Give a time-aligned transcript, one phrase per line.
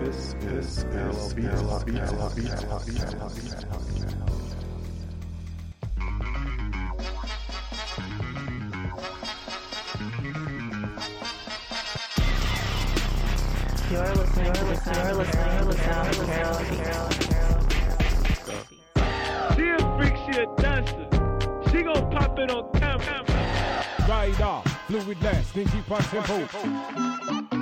[0.00, 0.84] This is
[2.68, 3.92] Podcast.
[13.90, 14.72] You're listening You're
[19.54, 21.06] She a freak, she a dancer.
[21.70, 23.24] She gon' pop it on camera.
[24.08, 27.61] Ride off, fluid dance, then keep on tempo.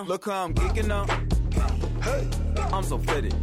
[0.00, 1.04] Look how I'm geeking now.
[2.72, 3.34] I'm so fitted.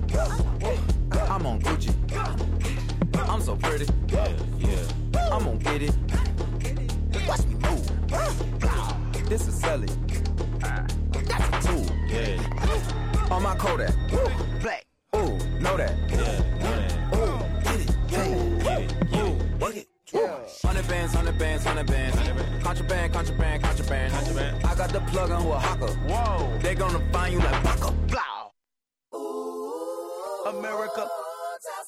[30.48, 31.08] America.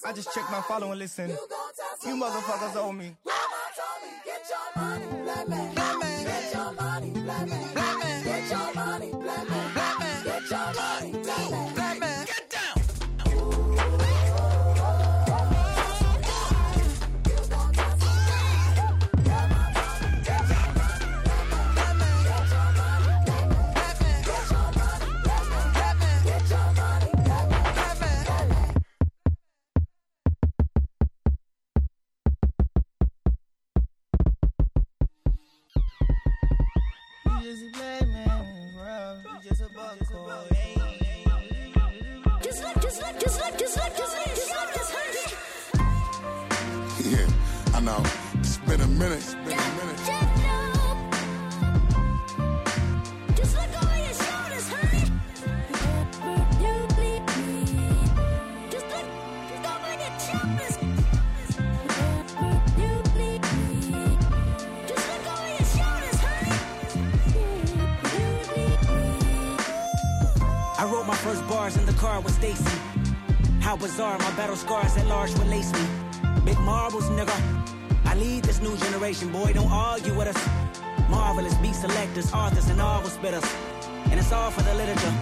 [0.06, 1.30] I just checked my follow and listen.
[2.06, 3.16] You motherfuckers owe me.
[4.26, 5.06] Get your money,
[74.42, 75.86] battle scars at large lace me.
[76.44, 77.38] Big marbles, nigga.
[78.06, 80.42] I lead this new generation, boy, don't argue with us.
[81.12, 83.48] Marvelous beat selectors, authors, and novel spitters.
[84.10, 85.14] And it's all for the literature.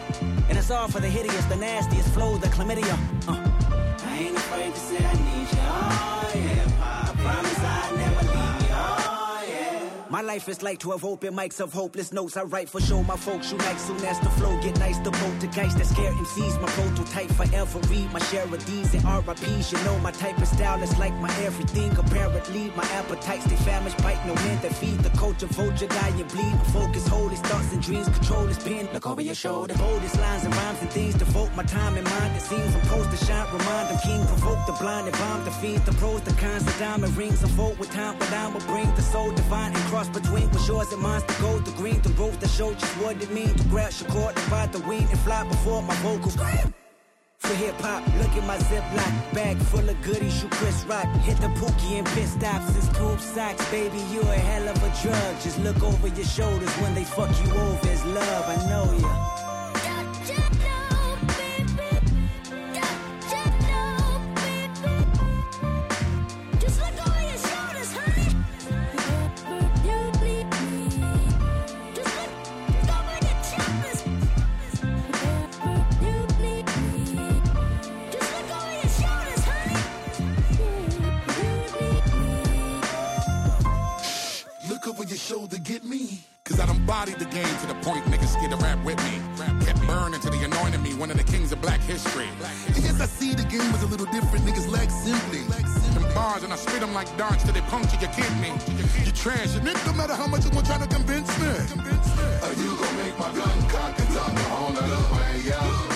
[0.47, 2.97] And it's all for the hideous, the nastiest flow, the chlamydia.
[3.27, 3.35] Uh.
[4.09, 5.18] I ain't afraid to say I
[10.29, 12.37] life is like 12 open mics of hopeless notes.
[12.37, 15.75] I write for show my folks unite soon as the flow get nice the poltergeist
[15.79, 19.97] that scare MCs my prototype forever read my share of these and RIPs you know
[19.99, 21.89] my type of style is like my everything.
[21.97, 26.27] Apparently my appetites they famished bite no men that feed the culture vulture die and
[26.27, 26.53] bleed.
[26.61, 29.73] My focus hold his thoughts and dreams control his pen look over your shoulder.
[29.73, 32.35] His lines and rhymes and things to devote my time and mind.
[32.37, 35.51] It seems I'm supposed to shine remind them king provoke the blind and bomb the
[35.51, 37.41] fiends the pros the cons the diamond rings.
[37.41, 40.91] Unfold with time but I will bring the soul divine and cross between what's yours
[40.91, 43.67] and mine's the gold the green the rose that show just what it means to
[43.69, 46.73] grab your cord divide the wing and fly before my vocals scream
[47.39, 50.43] for hip hop, look at my ziploc bag full of goodies.
[50.43, 53.97] You Chris Rock, hit the pookie and pit stops and scoop socks, baby.
[54.11, 55.41] You a hell of a drug.
[55.41, 57.89] Just look over your shoulders when they fuck you over.
[57.89, 59.38] It's love, I know ya.
[86.89, 89.21] I bodied the game to the point niggas scared to rap with me.
[89.63, 92.27] Kept burning to the anointing me, one of the kings of black history.
[92.65, 94.43] And yes, I see the game was a little different.
[94.43, 95.45] Niggas lack simply.
[95.93, 98.53] Them bars and I spit them like darts till they puncture your kidney.
[99.05, 101.45] You trash, and it no matter how much you want trying to convince me.
[101.45, 105.88] Are you gonna make my gun cock and talk a whole nother way out?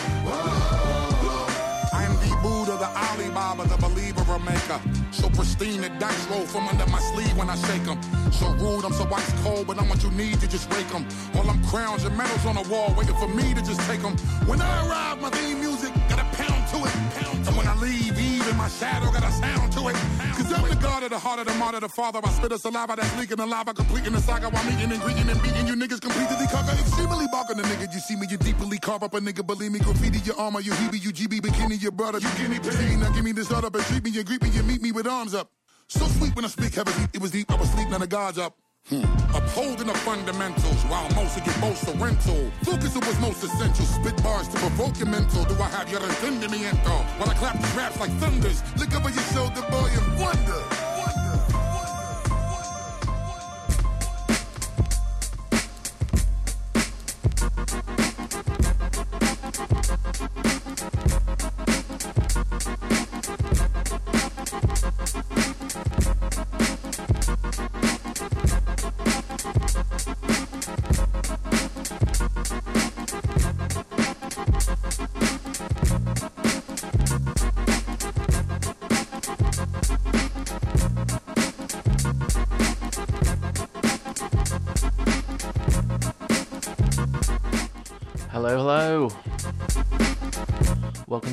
[2.83, 4.77] The Alibaba, the believer or maker.
[5.11, 7.97] So pristine, the dice roll from under my sleeve when I shake 'em.
[8.33, 11.07] So rude, I'm so ice cold, but I'm what you need to just rake 'em.
[11.33, 14.17] All them crowns and medals on the wall, waiting for me to just take 'em.
[14.49, 16.95] When I arrive, my theme music got a pound to it.
[17.15, 18.19] pound And when I leave,
[18.63, 19.95] my shadow got a sound to it.
[20.37, 22.21] Cause I'm the god of the heart of the martyr, the father.
[22.23, 25.27] I spit a saliva that's leaking the lava, completing the saga while meeting and greeting
[25.27, 26.71] and beating you niggas completely conquer.
[26.71, 27.93] Extremely barking the nigga.
[27.93, 29.45] You see me, you deeply carve up a nigga.
[29.45, 32.19] Believe me, graffiti your armor, you heebie, you GB, bikini, your brother.
[32.19, 34.41] You give me pity, now give me this start up and treat me, you greet
[34.41, 35.51] me, you meet me with arms up.
[35.89, 38.37] So sweet when I speak heavy, it was deep, I was sleep, now the God's
[38.37, 38.62] up.
[38.89, 39.03] Hmm.
[39.33, 42.51] Upholding the fundamentals while most of get most are rental.
[42.63, 43.85] Focus on what's most essential.
[43.85, 45.45] Spit bars to provoke your mental.
[45.45, 47.05] Do I have your entendimiento?
[47.17, 48.61] While I clap these raps like thunders.
[48.77, 50.82] Look over your shoulder, boy, and wonder.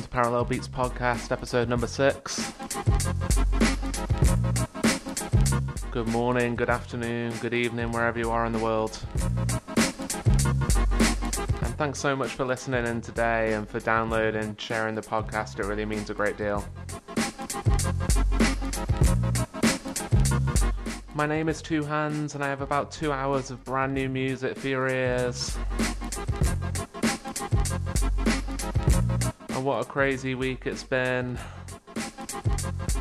[0.01, 2.51] Welcome to Parallel Beats Podcast, episode number six.
[5.91, 8.99] Good morning, good afternoon, good evening, wherever you are in the world.
[11.61, 15.59] And thanks so much for listening in today and for downloading, and sharing the podcast.
[15.59, 16.65] It really means a great deal.
[21.13, 24.57] My name is Two Hands, and I have about two hours of brand new music
[24.57, 25.55] for your ears.
[29.61, 31.37] And what a crazy week it's been.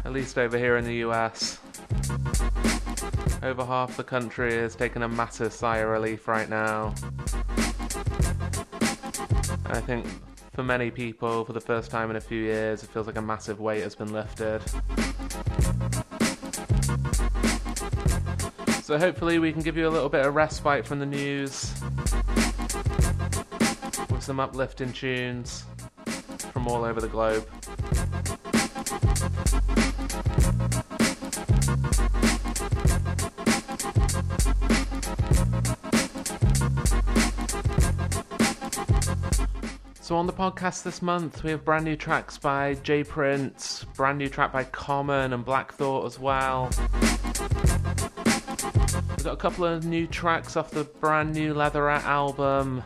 [0.05, 1.59] At least over here in the US.
[3.43, 6.95] Over half the country is taking a massive sigh of relief right now.
[9.64, 10.05] And I think
[10.52, 13.23] for many people, for the first time in a few years, it feels like a
[13.23, 14.61] massive weight has been lifted.
[18.83, 21.73] So hopefully we can give you a little bit of respite from the news
[24.11, 25.64] with some uplifting tunes
[26.62, 27.47] from all over the globe.
[40.02, 44.19] So on the podcast this month, we have brand new tracks by J Prince, brand
[44.19, 46.69] new track by Common and Black Thought as well.
[49.17, 52.83] We've got a couple of new tracks off the brand new Leatherette album.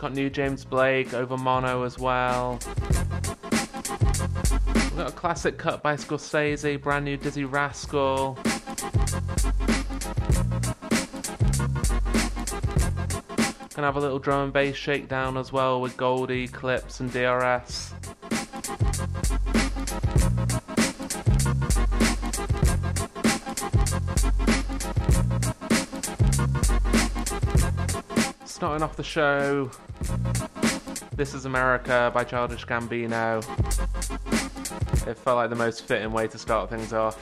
[0.00, 2.58] Got new James Blake over mono as well.
[4.74, 8.38] We've got a classic cut by Scorsese, brand new Dizzee Rascal.
[13.74, 17.92] Gonna have a little drum and bass shakedown as well with Goldie, Clips, and DRS.
[28.60, 29.70] Starting off the show,
[31.16, 33.38] This Is America by Childish Gambino.
[35.08, 37.16] It felt like the most fitting way to start things off.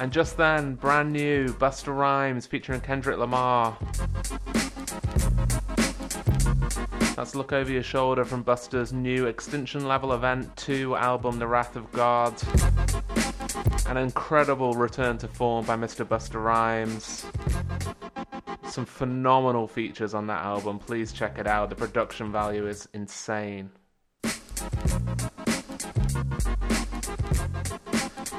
[0.00, 3.78] And just then, brand new Busta Rhymes featuring Kendrick Lamar.
[7.14, 11.76] That's Look Over Your Shoulder from Busta's new Extinction Level Event 2 album, The Wrath
[11.76, 12.34] of God.
[13.86, 16.04] An incredible return to form by Mr.
[16.04, 17.24] Busta Rhymes.
[18.78, 20.78] Some phenomenal features on that album.
[20.78, 21.68] Please check it out.
[21.68, 23.72] The production value is insane.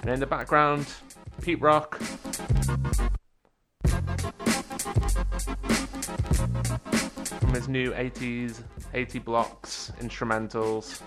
[0.02, 0.88] And in the background,
[1.42, 1.98] Pete Rock.
[7.42, 11.02] From his new 80s, 80 blocks instrumentals.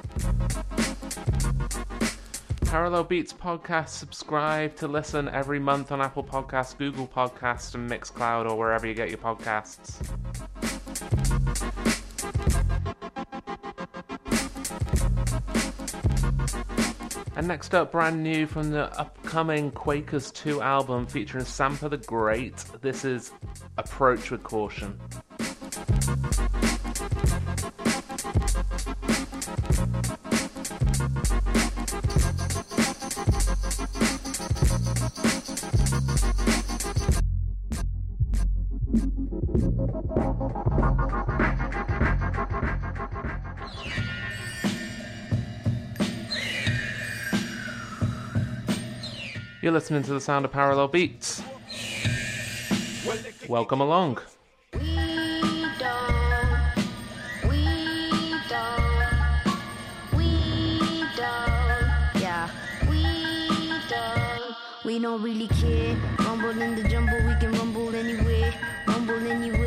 [2.72, 3.90] Parallel Beats podcast.
[3.90, 8.94] Subscribe to listen every month on Apple Podcasts, Google Podcasts, and Mixcloud, or wherever you
[8.94, 10.00] get your podcasts.
[17.36, 22.56] And next up, brand new from the upcoming Quakers 2 album featuring Sampa the Great.
[22.80, 23.32] This is
[23.76, 24.98] Approach with Caution.
[49.62, 51.40] You're listening to the sound of Parallel Beats.
[53.46, 54.18] Welcome along.
[64.84, 65.96] We don't really care.
[66.18, 68.52] Rumble in the jumble, we can rumble anywhere.
[68.88, 69.61] Rumble anywhere.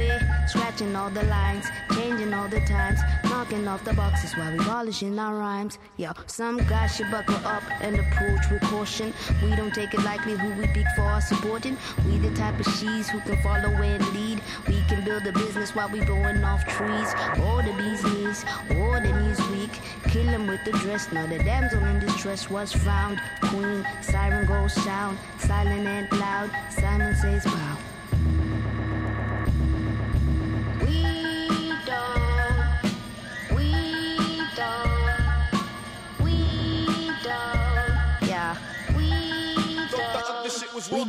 [0.76, 3.00] Scratching all the lines, changing all the times.
[3.24, 5.80] Knocking off the boxes while we polishing our rhymes.
[5.96, 9.14] Yo, some guys should buckle up and approach with caution.
[9.42, 11.78] We don't take it lightly who we pick for our supporting.
[12.06, 14.42] We the type of she's who can follow and lead.
[14.68, 17.14] We can build a business while we blowing off trees.
[17.46, 19.80] Or the bee's knees, or the knees weak.
[20.10, 21.10] Kill 'em with the dress.
[21.10, 23.22] Now the damsel in distress was found.
[23.44, 25.18] Queen, siren goes sound.
[25.40, 26.52] Silent and loud.
[26.70, 27.78] Simon says, wow.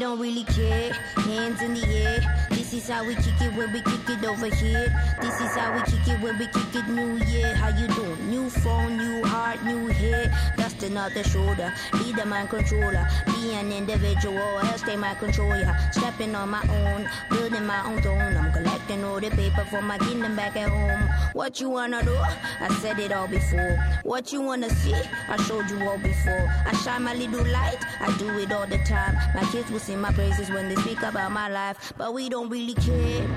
[0.06, 0.20] Don't.
[0.20, 0.92] Really care.
[1.16, 2.45] Hands in the air.
[2.76, 4.95] This is how we kick it when we kick it over here.
[5.23, 7.54] This is how we kick it when we kick it new year.
[7.54, 8.30] How you doing?
[8.30, 10.30] New phone, new heart, new hair.
[10.59, 11.73] Dusting off the shoulder.
[11.92, 13.09] Be the mind controller.
[13.28, 14.37] Be an individual.
[14.59, 15.75] Else they might control ya.
[15.90, 17.09] Stepping on my own.
[17.30, 18.37] Building my own throne.
[18.37, 21.09] I'm collecting all the paper for my kingdom back at home.
[21.33, 22.14] What you wanna do?
[22.14, 23.78] I said it all before.
[24.02, 24.95] What you wanna see?
[25.28, 26.47] I showed you all before.
[26.66, 27.78] I shine my little light.
[28.00, 29.16] I do it all the time.
[29.35, 31.95] My kids will sing my praises when they speak about my life.
[31.97, 33.28] But we don't really care.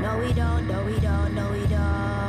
[0.00, 0.66] No, we don't.
[0.66, 1.34] No, we don't.
[1.34, 2.23] No, we don't.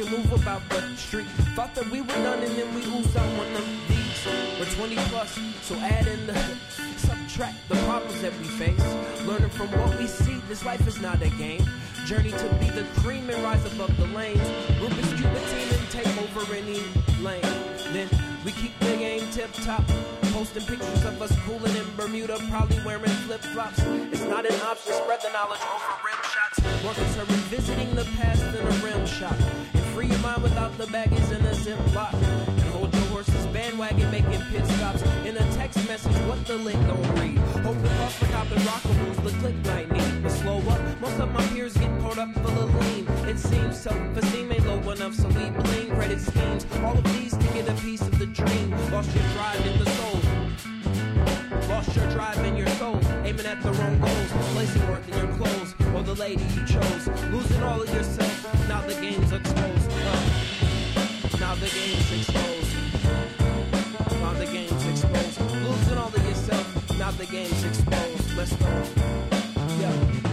[0.00, 1.26] You move about the street.
[1.54, 4.26] Thought that we were done and then we oozed out one of these.
[4.58, 6.34] We're 20 plus, so add in the
[6.96, 8.80] subtract the problems that we face.
[9.26, 11.62] Learning from what we see, this life is not a game.
[12.06, 14.40] Journey to be the cream and rise above the lanes.
[14.80, 16.80] Rubik's Cube team and take over any
[17.20, 17.42] lane.
[17.92, 18.08] Then
[18.44, 19.84] we keep the game tip top.
[20.32, 23.80] Posting pictures of us cooling in Bermuda, probably wearing flip flops.
[24.12, 26.84] It's not an option, spread the knowledge over rim shots.
[26.84, 29.36] More concerned with visiting the past than a rim shot.
[30.00, 32.14] Free your mind without the baggage in a zip lock.
[32.14, 35.02] And hold your horses bandwagon, making pit stops.
[35.26, 37.36] In a text message, what the link don't read.
[37.36, 40.22] Hope the cross for cop and rock rules the click might need.
[40.22, 43.06] But slow up, most of my peers get caught up full of lean.
[43.28, 46.64] It seems self-esteem ain't low enough, so we blame credit schemes.
[46.82, 48.70] All of these to get a piece of the dream.
[48.90, 50.29] Lost your drive in the soul.
[51.84, 56.02] Drive in your soul, aiming at the wrong goals, placing work in your clothes, or
[56.02, 58.68] the lady you chose, losing all of yourself.
[58.68, 59.90] Now the game's exposed.
[59.90, 62.76] Uh, now the game's exposed.
[64.20, 65.40] Now the game's exposed.
[65.40, 66.98] Losing all of yourself.
[66.98, 68.36] Now the game's exposed.
[68.36, 68.82] Let's go.
[69.80, 70.29] Yeah.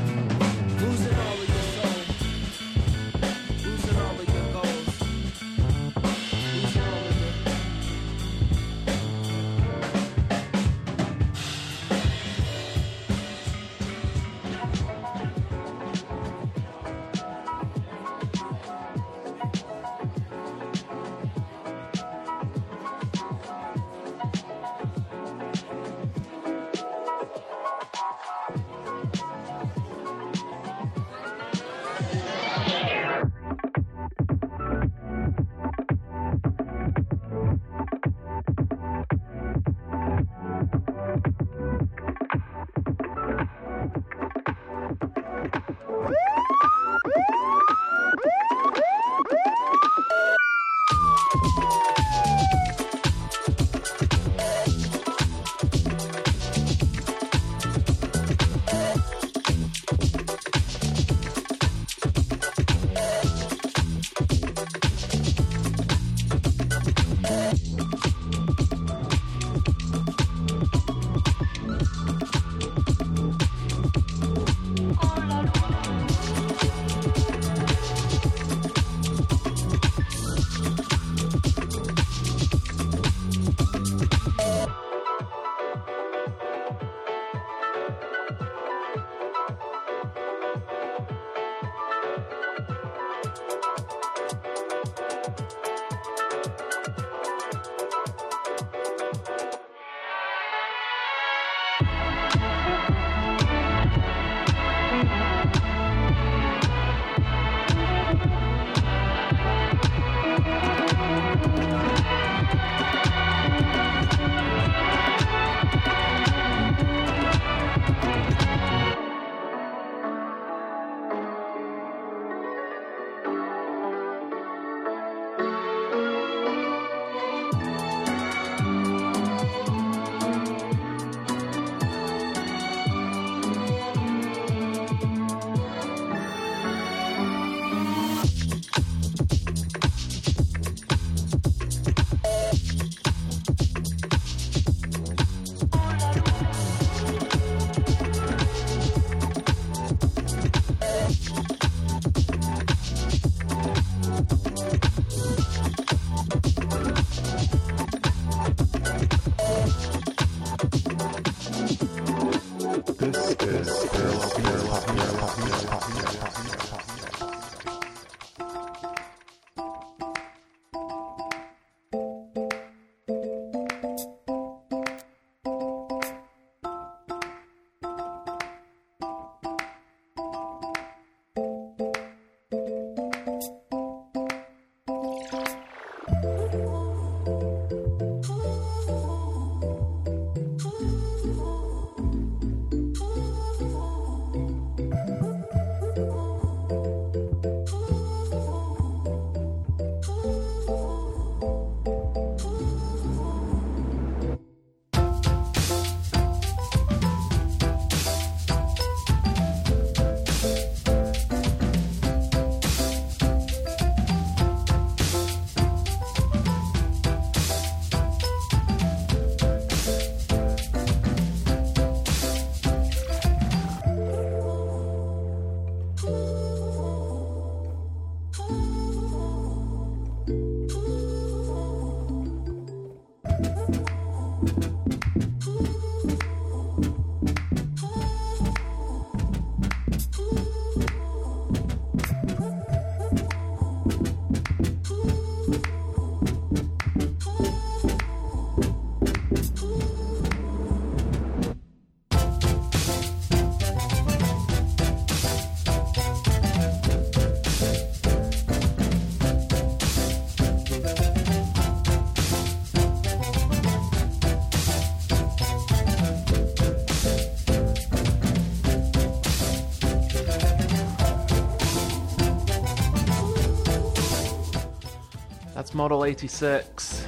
[275.77, 277.05] Model 86.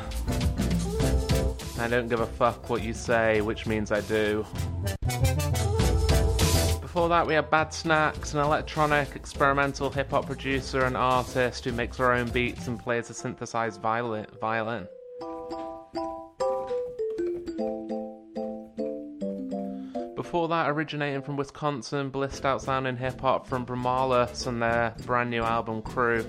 [1.79, 4.45] I don't give a fuck what you say, which means I do.
[6.79, 11.71] Before that, we had Bad Snacks, an electronic experimental hip hop producer and artist who
[11.71, 14.27] makes her own beats and plays a synthesized violin.
[14.39, 14.87] violin.
[20.15, 25.31] Before that, originating from Wisconsin, blissed out sounding hip hop from Bramalis and their brand
[25.31, 26.23] new album Crew.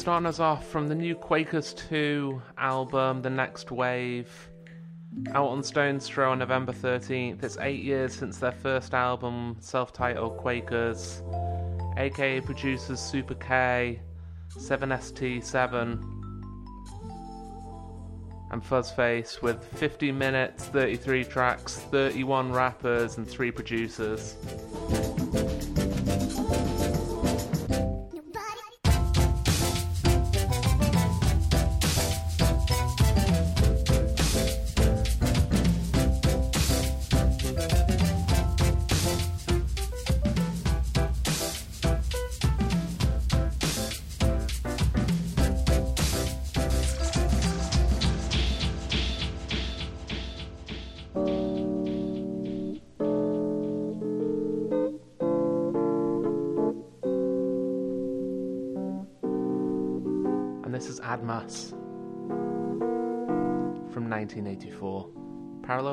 [0.00, 4.48] Starting us off from the new Quakers 2 album, The Next Wave,
[5.34, 7.42] out on Stones Throw on November 13th.
[7.42, 11.22] It's eight years since their first album, self titled Quakers,
[11.98, 14.00] aka producers Super K,
[14.56, 16.02] 7ST7
[18.52, 24.36] and Fuzzface with 50 minutes, 33 tracks, 31 rappers, and 3 producers.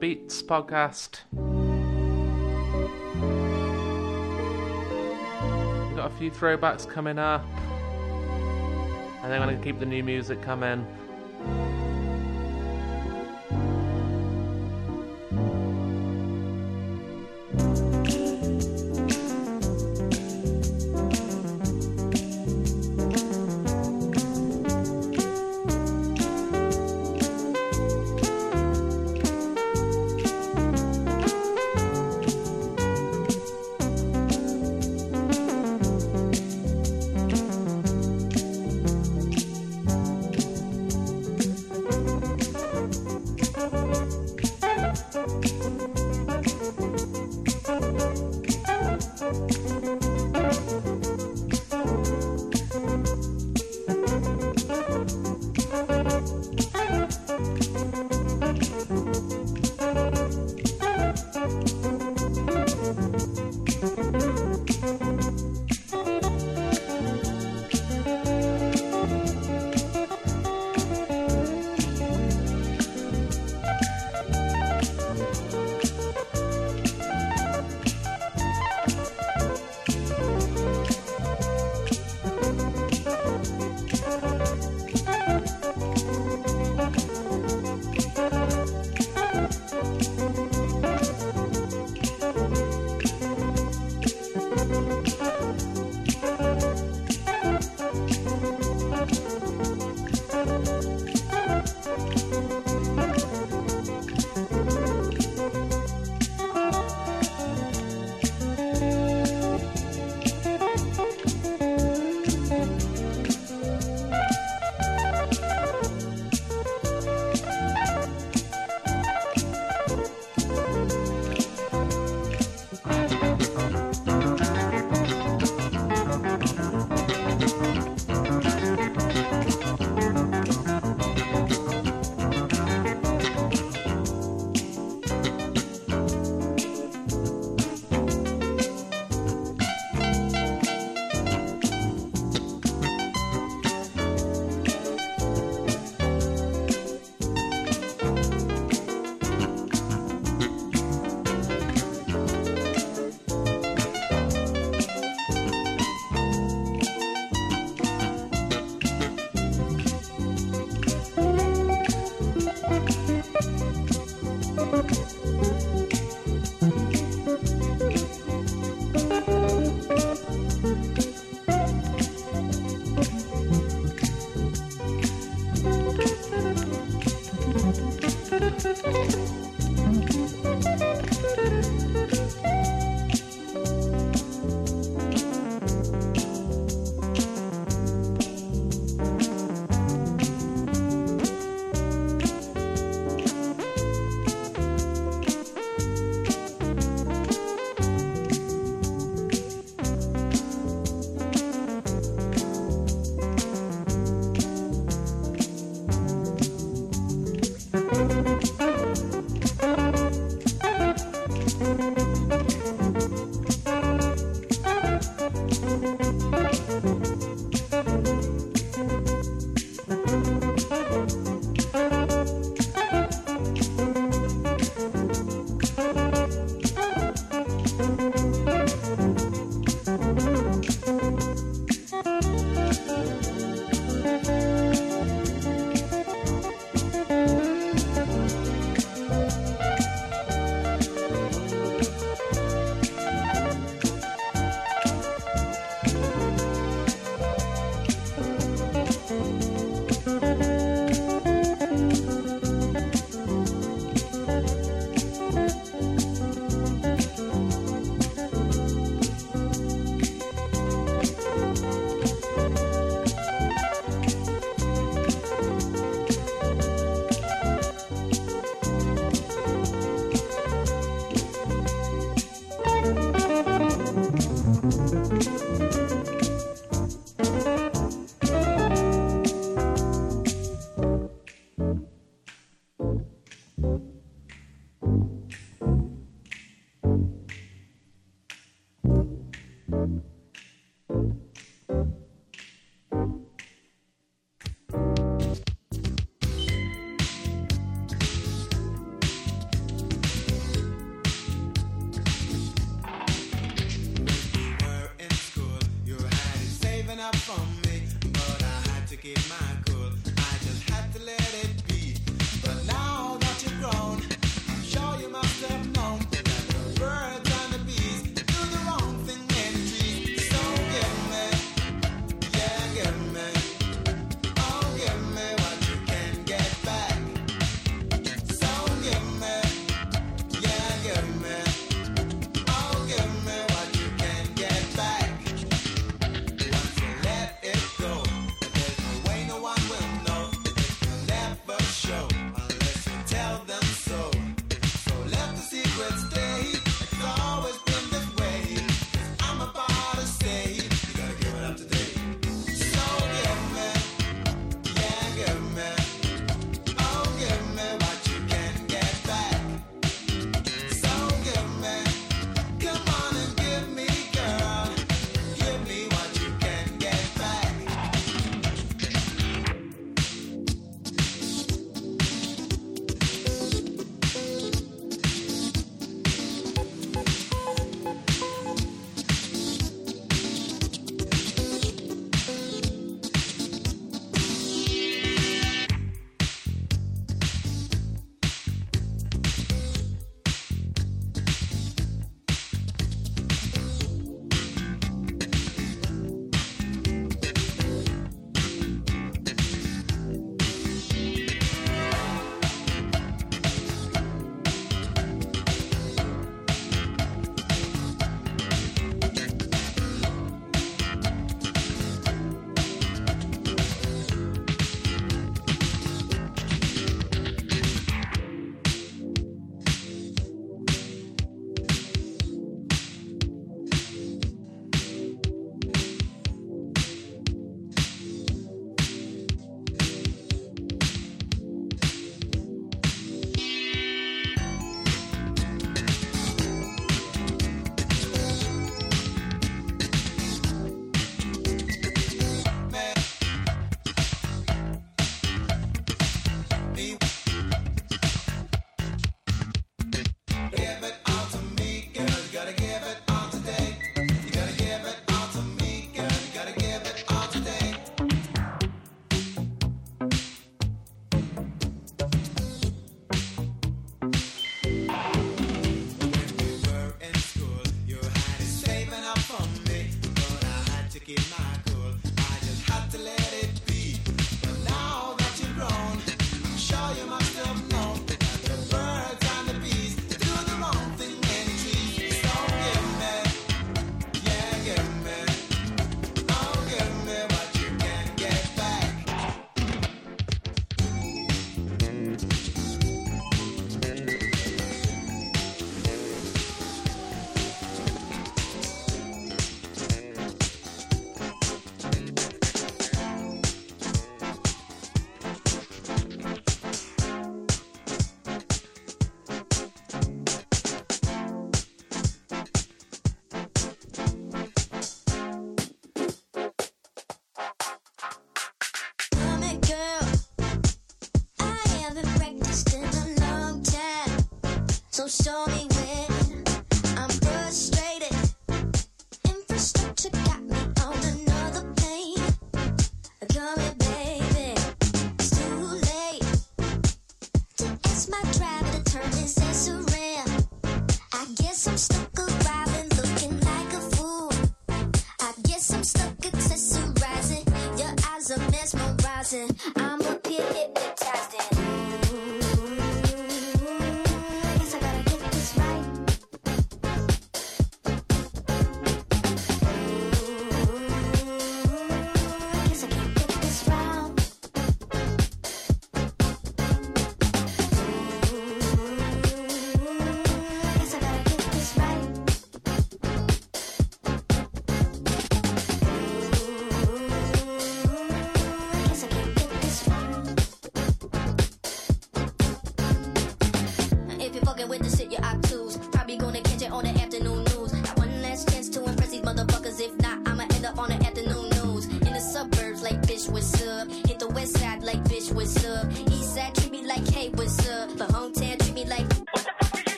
[0.00, 1.20] Beats podcast.
[5.88, 7.44] We've got a few throwbacks coming up,
[9.22, 10.86] and then I'm going to keep the new music coming.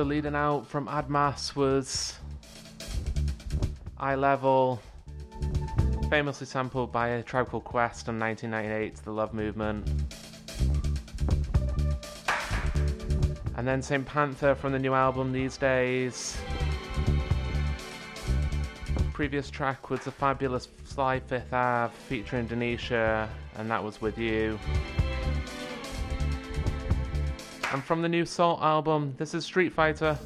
[0.00, 2.14] So leading out from Admas was
[3.98, 4.80] Eye Level,
[6.08, 9.86] famously sampled by a Tribe Called Quest in 1998 the Love Movement.
[13.58, 14.06] And then St.
[14.06, 16.34] Panther from the new album these days.
[19.12, 24.58] Previous track was the fabulous Sly Fifth Ave featuring Denisha, and that was with you
[27.72, 30.18] and from the new Salt album, this is Street Fighter.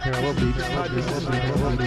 [0.00, 1.26] Parallel Beats podcast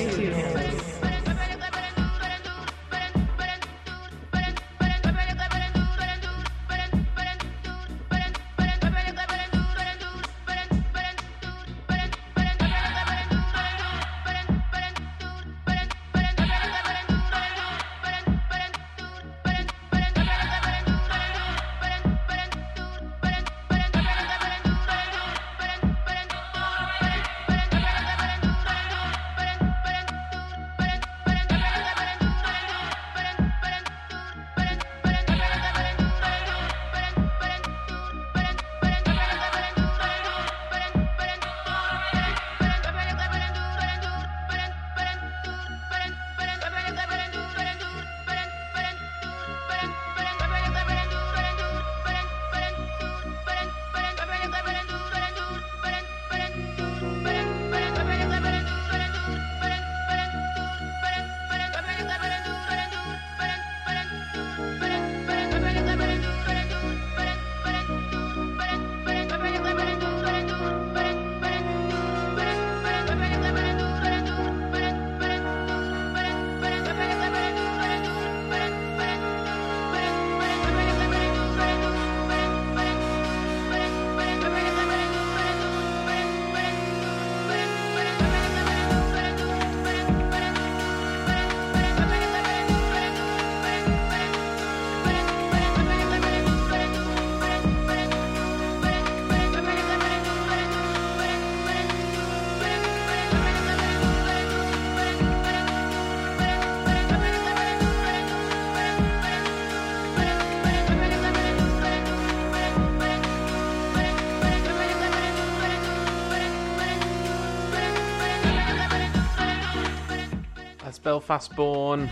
[121.32, 122.10] That's Belfast born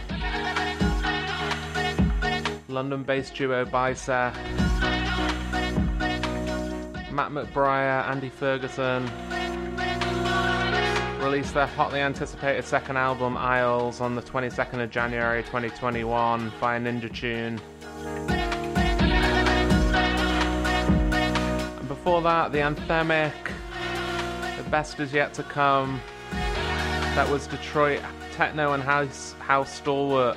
[2.68, 4.34] London based duo Bicep.
[7.12, 9.04] Matt McBriar, Andy Ferguson
[11.22, 17.14] released their hotly anticipated second album Isles on the 22nd of January 2021 via Ninja
[17.14, 17.60] Tune.
[21.78, 23.34] And before that, the anthemic
[24.56, 26.00] The Best Is Yet to Come.
[26.30, 28.00] That was Detroit
[28.32, 30.36] techno and house house stalwart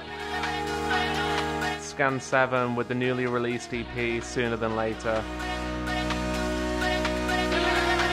[1.94, 5.24] Scan 7 with the newly released EP Sooner Than Later.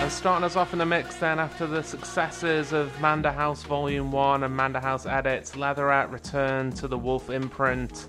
[0.02, 4.12] And starting us off in the mix then after the successes of Manda House Volume
[4.12, 8.06] 1 and Manda House Edits, Leatherette returned to the Wolf imprint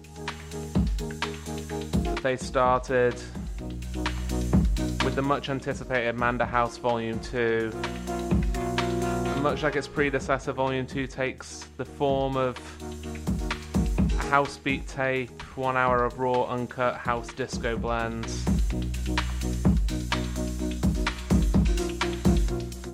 [2.03, 3.13] that they started
[5.05, 8.30] with the much anticipated Manda House Volume 2.
[9.41, 12.59] Much like its predecessor, Volume 2 takes the form of
[14.13, 18.45] a house beat tape, one hour of raw, uncut house disco blends.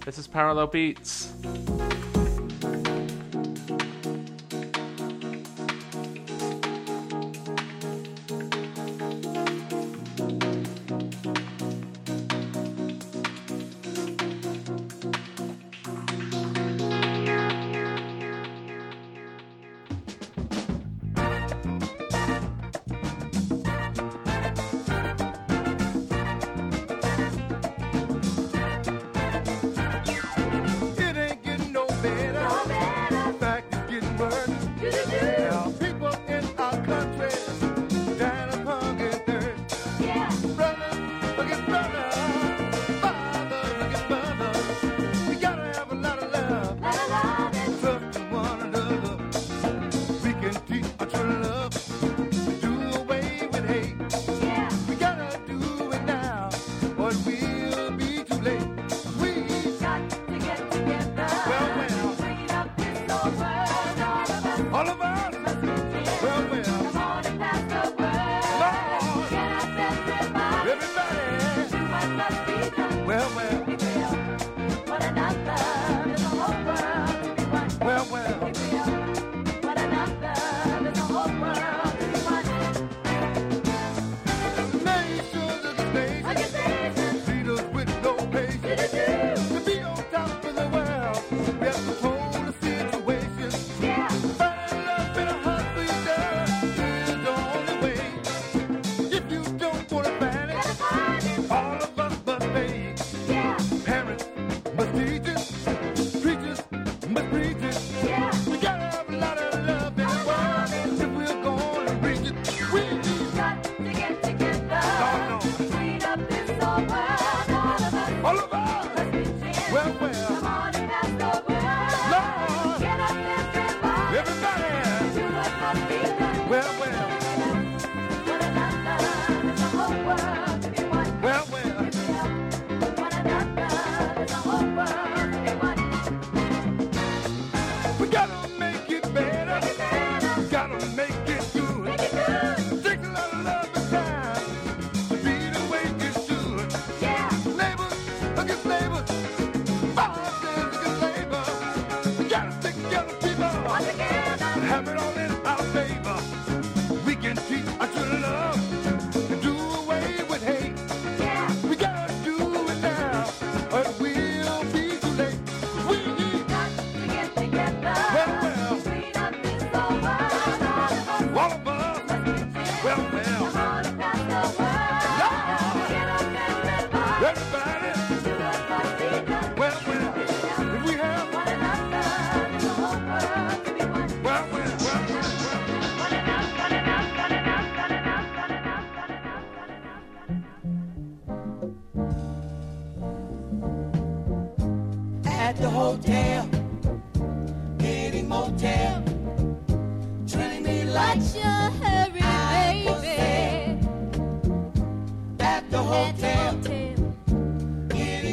[0.06, 1.34] This is Parallel Beats.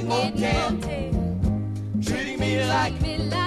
[0.05, 0.79] motel,
[2.03, 3.44] treating me like.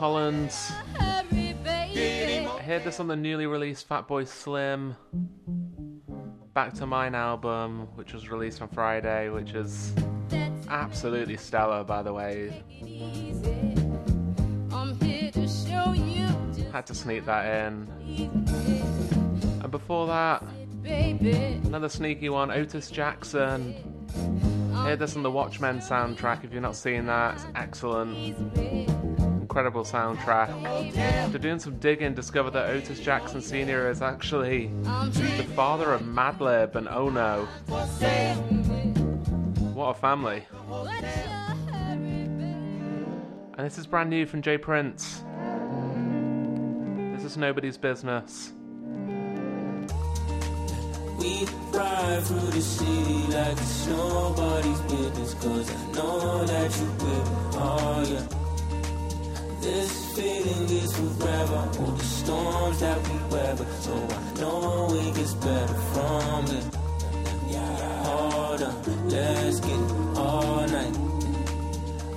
[0.00, 0.72] Collins.
[0.98, 4.96] I heard this on the newly released Fatboy Slim
[6.54, 9.92] Back to Mine album, which was released on Friday, which is
[10.70, 12.64] absolutely stellar, by the way.
[16.72, 17.86] Had to sneak that in.
[19.62, 20.42] And before that,
[20.82, 23.74] another sneaky one Otis Jackson.
[24.82, 28.16] Hear this on the Watchmen soundtrack if you're not seeing that, it's excellent
[29.50, 31.32] incredible soundtrack.
[31.32, 33.90] To doing some digging, discover that Otis Jackson Sr.
[33.90, 37.48] is actually the father of Madlib and Oh No.
[39.74, 40.46] What a family.
[43.58, 45.24] And this is brand new from Jay Prince.
[47.16, 48.52] This is nobody's business.
[51.18, 57.24] We drive through the city like it's nobody's business Cause I know that you will,
[57.56, 58.39] oh yeah
[59.60, 61.70] this feeling is forever.
[61.80, 63.66] All the storms that we weather.
[63.80, 66.80] So I know it gets better from it.
[68.10, 68.74] Harder,
[69.06, 70.96] let's get it all night.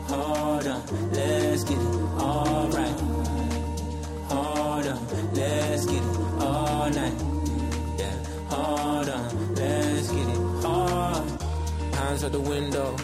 [0.07, 0.81] Harder,
[1.11, 3.01] let's get it all right.
[4.27, 4.97] Harder,
[5.33, 7.13] let's get it all night.
[7.97, 8.15] Yeah,
[8.49, 9.21] harder,
[9.55, 11.29] let's get it hard.
[11.95, 12.95] Hands out the window.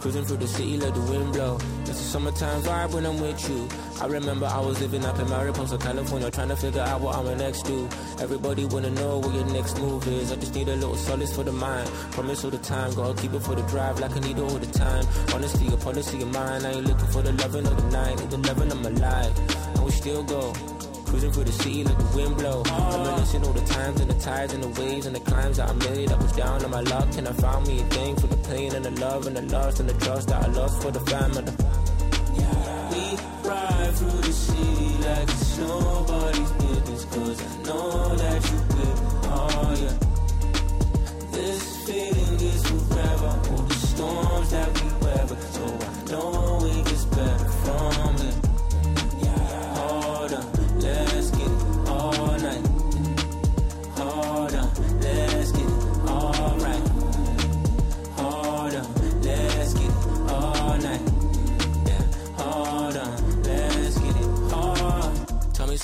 [0.00, 1.58] Cruising through the city, let the wind blow.
[1.80, 3.68] It's a summertime vibe when I'm with you.
[4.00, 7.34] I remember I was living up in Mariposa, California, trying to figure out what I'ma
[7.34, 7.88] next do.
[8.20, 10.32] Everybody wanna know what your next move is.
[10.32, 11.88] I just need a little solace for the mind.
[12.10, 14.58] Promise all the time, gotta keep it for the drive like I need it all
[14.58, 15.06] the time.
[15.32, 16.66] Honesty, a policy of mine.
[16.66, 19.76] I ain't looking for the loving of the night, need the loving of my life.
[19.76, 20.52] And we still go.
[21.06, 22.62] Cruising through the city, like the wind blow.
[22.64, 25.72] Reminiscing all the times and the tides and the waves and the climbs that I
[25.72, 26.10] made.
[26.10, 28.74] I was down on my luck and I found me a thing for the pain
[28.74, 31.44] and the love and the lost and the trust that I lost for the family.
[33.94, 38.88] Through the city like it's nobody's business Cause I know that you me,
[39.30, 39.96] oh yeah
[41.30, 47.04] This feeling is forever All the storms that we weather So I know it gets
[47.04, 48.43] better from here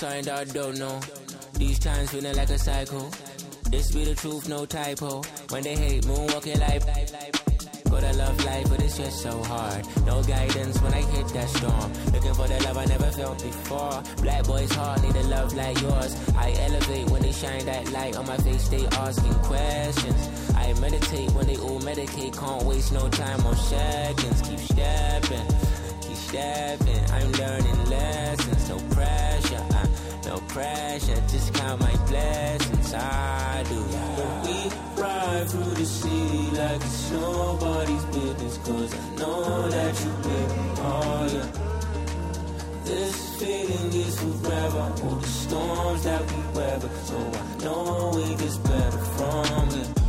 [0.01, 0.99] something I don't know.
[1.59, 3.11] These times feeling like a cycle.
[3.71, 5.21] This be the truth, no typo.
[5.51, 6.85] When they hate, moonwalking life.
[7.85, 9.85] But I love life, but it's just so hard.
[10.07, 11.93] No guidance when I hit that storm.
[12.15, 14.03] Looking for the love I never felt before.
[14.23, 16.17] Black boys heart need a love like yours.
[16.35, 18.69] I elevate when they shine that light on my face.
[18.69, 20.53] They asking questions.
[20.57, 22.39] I meditate when they all medicate.
[22.39, 24.49] Can't waste no time on seconds.
[24.49, 25.71] Keep stepping
[26.11, 27.11] keep stepping.
[27.11, 29.65] I'm learning lessons, no pressure,
[30.31, 31.21] no pressure.
[31.29, 33.81] Just count my blessings, I do.
[34.17, 34.59] But we
[35.03, 40.67] ride through the city like it's nobody's business, cause I know that you with me,
[40.89, 41.49] oh yeah.
[42.85, 48.57] This feeling is forever, all the storms that we weather, so I know it gets
[48.59, 50.00] better from here.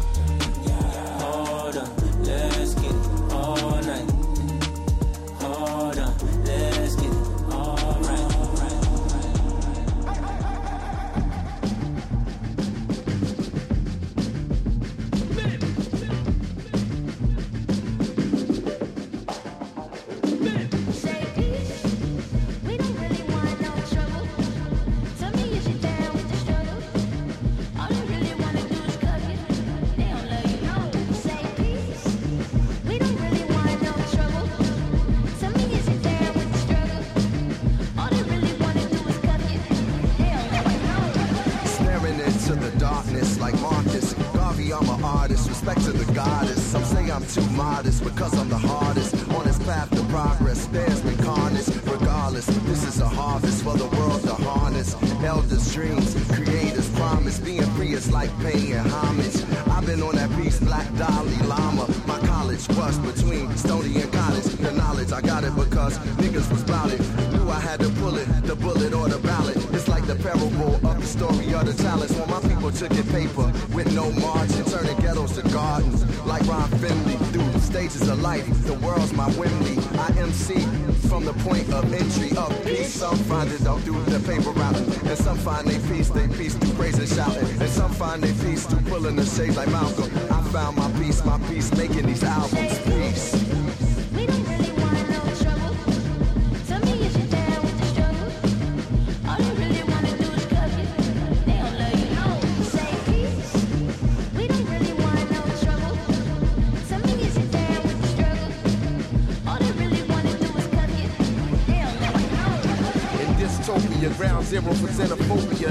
[76.32, 79.78] Like Ron Finley, through stages of life, the world's my Wembley.
[80.00, 80.62] I MC
[81.10, 82.94] from the point of entry of peace.
[82.94, 86.56] Some find it out through the paper routing, and some find they peace, they peace
[86.56, 90.10] through praise and shouting, and some find they peace through pulling the shades like Malcolm.
[90.32, 92.80] I found my peace, my peace, making these albums.
[92.80, 93.41] Peace.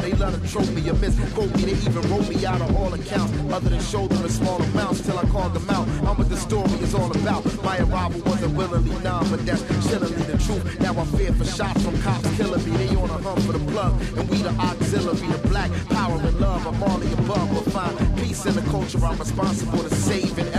[0.01, 0.31] Xenophobia.
[0.31, 1.65] They to trope me, a misquote me.
[1.65, 5.01] They even wrote me out of all accounts, other than show them in small amounts
[5.03, 5.89] till I called them out.
[6.07, 7.45] I'm what the story is all about.
[7.63, 10.81] My arrival wasn't willingly known, but that's chillingly the truth.
[10.81, 12.77] Now I fear for shots from cops killing me.
[12.77, 16.41] They on a hunt for the plug, and we the auxiliary, the black power and
[16.41, 16.67] love.
[16.67, 19.05] I'm all the above, but find peace in the culture.
[19.05, 20.50] I'm responsible to every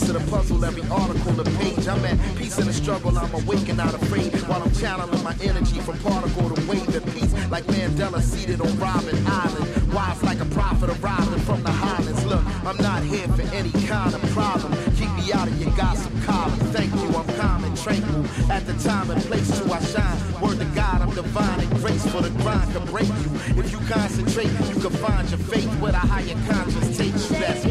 [0.00, 1.86] piece of the puzzle, every article, the page.
[1.86, 3.16] I'm at peace in the struggle.
[3.18, 7.02] I'm awake and not afraid while I'm channeling my energy from particle to wave in
[7.12, 7.32] peace.
[7.50, 9.92] Like Mandela seated on Robben Island.
[9.92, 12.24] Wise like a prophet arriving from the highlands.
[12.24, 14.72] Look, I'm not here for any kind of problem.
[14.96, 16.58] Keep me out of your gossip column.
[16.72, 18.24] Thank you, I'm calm and tranquil.
[18.50, 20.40] At the time and place to I shine.
[20.40, 22.22] Word to God, I'm divine and graceful.
[22.22, 23.30] The grind can break you.
[23.60, 27.36] If you concentrate, you can find your faith where the higher conscience takes you.
[27.38, 27.64] That's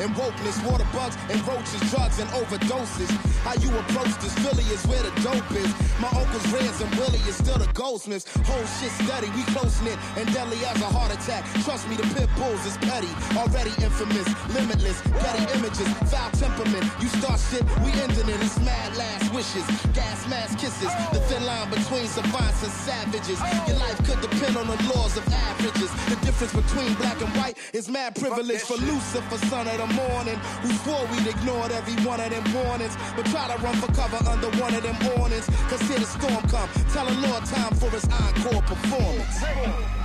[0.00, 3.10] and wokeness, water bugs and roaches, drugs and overdoses.
[3.42, 5.70] How you approach this Philly is where the dope is.
[6.00, 8.26] My uncle's Reds and Willie is still the goldsmiths.
[8.46, 11.44] Whole shit steady, we close knit and deadly as a heart attack.
[11.64, 16.84] Trust me, the pit bulls is petty, already infamous, limitless, petty images, foul temperament.
[17.00, 18.40] You start shit, we ending it.
[18.42, 20.90] It's mad last gas mask kisses.
[21.12, 23.38] The thin line between savants and savages.
[23.68, 25.90] Your life could depend on the laws of averages.
[26.10, 30.38] The difference between black and white is mad privilege for Lucifer, son of the morning,
[30.62, 34.18] who swore we'd ignored every one of them warnings, but try to run for cover
[34.28, 35.46] under one of them awnings.
[35.70, 39.97] Cause here the storm come, tell the Lord time for his encore performance.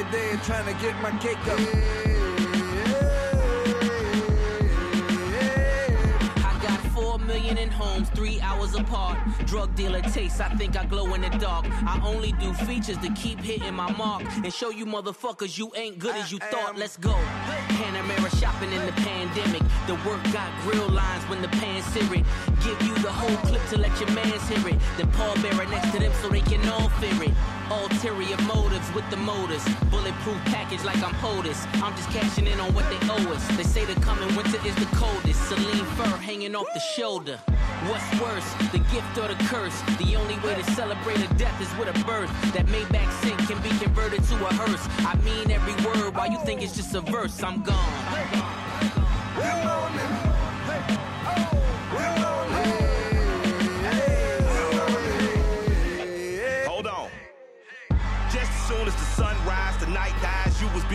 [0.00, 1.58] Every day and trying to get my cake up.
[6.44, 9.18] I got four million in homes, three hours apart.
[9.46, 11.66] Drug dealer taste, I think I glow in the dark.
[11.86, 15.98] I only do features to keep hitting my mark and show you motherfuckers you ain't
[15.98, 16.76] good as you thought.
[16.76, 17.14] Let's go.
[17.68, 19.62] Panamera shopping in the pandemic.
[19.86, 22.24] The work got grill lines when the pan seared.
[22.64, 24.80] Give you the whole clip to let your mans hear it.
[24.96, 27.59] Then Paul Bearer next to them so they can all fear it.
[27.70, 29.64] Ulterior motives with the motors.
[29.90, 31.66] Bulletproof package like I'm POTUS.
[31.80, 33.46] I'm just cashing in on what they owe us.
[33.56, 35.48] They say the coming winter is the coldest.
[35.48, 37.38] Celine fur hanging off the shoulder.
[37.86, 39.80] What's worse, the gift or the curse?
[39.98, 42.30] The only way to celebrate a death is with a birth.
[42.52, 44.86] That Maybach sink can be converted to a hearse.
[45.06, 48.19] I mean every word, while you think it's just a verse, I'm gone.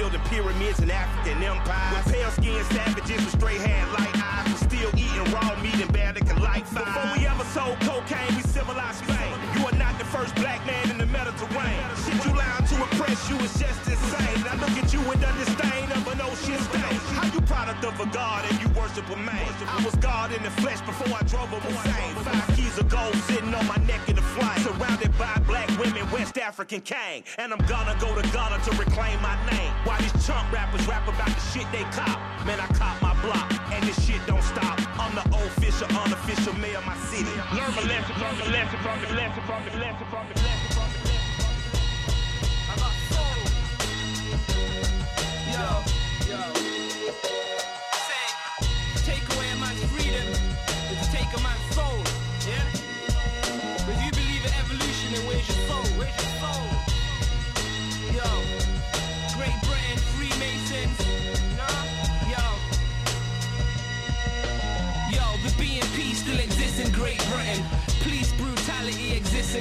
[0.06, 2.06] Building pyramids in African empires.
[2.06, 5.92] With pale skinned savages with straight hair, light eyes, was still eating raw meat and
[5.92, 6.86] barely can light fire.
[6.86, 9.34] Before we ever sold cocaine, we civilized Spain.
[9.58, 11.90] You are not the first black man in the Mediterranean.
[12.06, 14.46] Shit you lying to impress you is just insane.
[14.46, 16.98] I look at you with the disdain of an ocean stain.
[17.18, 19.50] How you product of a god and you worship a man?
[19.66, 22.14] I was God in the flesh before I drove a Hussein.
[22.22, 24.06] Five keys of gold sitting on my neck
[25.86, 27.24] women, West African king.
[27.38, 29.72] And I'm gonna go to Ghana to reclaim my name.
[29.84, 32.20] While these chump rappers rap about the shit they cop.
[32.46, 34.80] Man, I cop my block, and this shit don't stop.
[35.00, 37.32] I'm the official, unofficial mayor of my city.
[37.54, 40.68] Learn my lesson from the lesson from the lesson from the lesson from the lesson
[40.74, 41.26] from the lesson.
[42.70, 43.36] I got soul.
[45.52, 45.95] Yo, yo.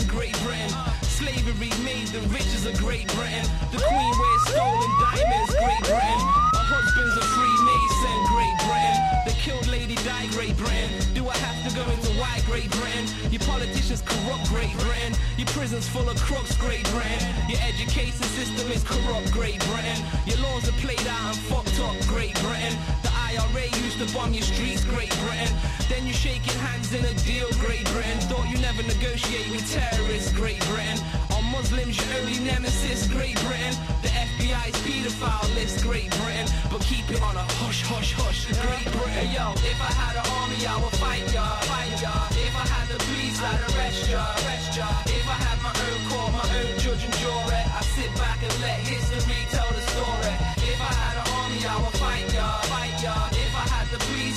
[0.02, 0.70] Great Britain.
[1.06, 3.46] Slavery made the riches of Great Britain.
[3.70, 6.20] The Queen wears stolen diamonds, Great Britain.
[6.50, 8.98] Her husband's a Freemason, Great Britain.
[9.22, 10.90] The killed Lady Di, Great Britain.
[11.14, 13.06] Do I have to go into why Great Britain?
[13.30, 15.14] Your politicians corrupt Great Britain.
[15.38, 17.22] Your prisons full of crooks, Great Britain.
[17.46, 20.02] Your education system is corrupt, Great Britain.
[20.26, 22.74] Your laws are played out and fucked up, Great Britain.
[23.06, 25.50] The IRA used to bomb your streets, Great Britain.
[25.88, 28.18] Then you're shaking hands in a deal, Great Britain.
[28.30, 30.98] Thought you never negotiate with terrorists, Great Britain.
[31.34, 33.74] On Muslims, your only nemesis, Great Britain.
[34.02, 36.46] The FBI's pedophile list, Great Britain.
[36.70, 39.28] But keep it on a hush, hush, hush, Great Britain.
[39.34, 42.14] Yo, if I had an army, I would fight ya, fight ya.
[42.38, 44.86] If I had the police, I'd arrest ya, arrest ya.
[45.10, 48.54] If I had my own court, my own judge and jury, I'd sit back and
[48.62, 50.34] let history tell the story.
[50.70, 52.83] If I had an army, I would fight ya, fight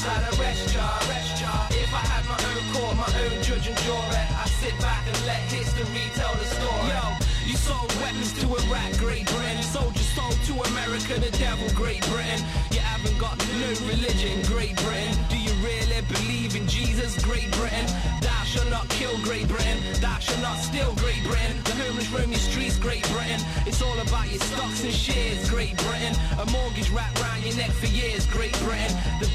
[0.07, 1.51] I'd arrest ya, arrest ya.
[1.83, 5.19] If I had my own court, my own judge and jury, I'd sit back and
[5.25, 6.89] let history tell the story.
[6.91, 7.03] Yo,
[7.49, 9.61] you sold weapons to Iraq, Great Britain.
[9.63, 12.41] Soldiers sold to America, the devil, Great Britain.
[12.71, 15.15] You haven't got no religion, Great Britain.
[15.29, 17.85] Do you really believe in Jesus, Great Britain?
[18.21, 19.77] Thou shalt not kill, Great Britain.
[20.01, 21.55] Thou shalt not steal, Great Britain.
[21.63, 23.41] The homeless roam your streets, Great Britain.
[23.65, 26.13] It's all about your stocks and shares, Great Britain.
[26.39, 28.91] A mortgage wrapped round your neck for years, Great Britain.
[29.19, 29.29] The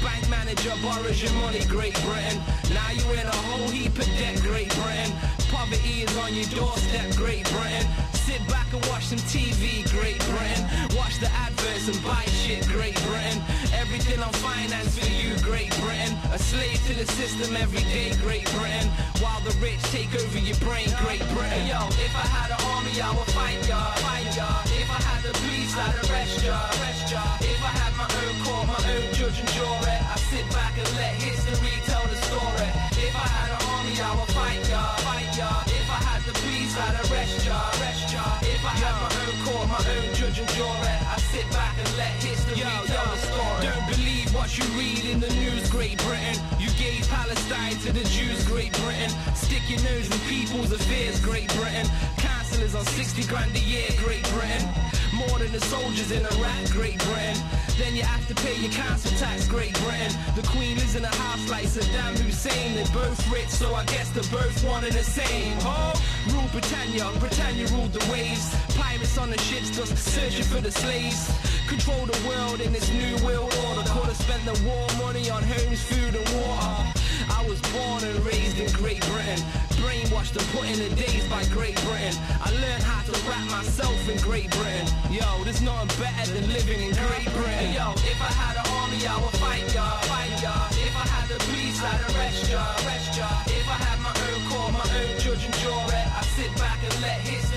[0.63, 2.41] manager borrows your money, Great Britain.
[2.73, 5.11] Now you in a whole heap of debt, Great Britain.
[5.51, 8.12] Poverty is on your doorstep, Great Britain.
[8.33, 10.63] Sit back and watch some TV, Great Britain.
[10.97, 13.37] Watch the adverts and buy shit, Great Britain.
[13.77, 16.17] Everything on finance for you, Great Britain.
[16.33, 18.87] A slave to the system every day, Great Britain.
[19.21, 21.63] While the rich take over your brain, Great Britain.
[21.69, 24.49] Yo, if I had an army, I would fight ya, fight ya.
[24.81, 27.23] If I had the police, I'd arrest ya, arrest ya.
[27.53, 30.89] If I had my own court, my own judge and jury, I sit back and
[30.97, 32.69] let history tell the story.
[32.97, 33.62] If I had an
[34.01, 35.49] I would fight ya, fight ya.
[35.67, 38.23] If I had the police, I'd arrest ya, arrest ya.
[38.41, 41.89] If I had my own court, my own judge and jury, I sit back and
[41.97, 43.61] let history tell the story.
[43.69, 46.37] Don't believe what you read in the news, Great Britain.
[46.59, 49.11] You gave Palestine to the Jews, Great Britain.
[49.35, 51.85] Stick your nose in people's affairs, Great Britain.
[52.63, 54.65] On 60 grand a year, Great Britain.
[55.13, 57.37] More than the soldiers in Iraq, Great Britain.
[57.77, 60.15] Then you have to pay your council tax, Great Britain.
[60.37, 62.73] The Queen lives in a house like Saddam Hussein.
[62.75, 65.57] They're both rich, so I guess they're both one and the same.
[65.59, 65.93] Oh,
[66.31, 68.55] rule Britannia, Britannia ruled the waves.
[68.77, 71.29] Pirates on the ships just searching for the slaves.
[71.67, 73.83] Control the world in this new world order.
[73.91, 77.02] Could have spent the war money on homes, food, and water.
[77.43, 79.39] I was born and raised in Great Britain.
[79.83, 82.15] Brainwashed and put in the days by Great Britain.
[82.39, 84.87] I learned how to rap myself in Great Britain.
[85.11, 87.73] Yo, there's nothing better than living in Great Britain.
[87.75, 90.55] Yo, if I had an army, I would fight ya, fight ya.
[90.87, 93.27] If I had the police, I'd arrest ya, arrest ya.
[93.51, 96.95] If I had my own court, my own judge and jury, I'd sit back and
[97.01, 97.52] let history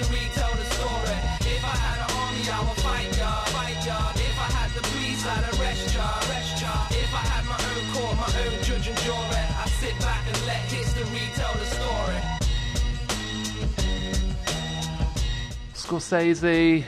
[15.86, 16.84] Scorzayzee,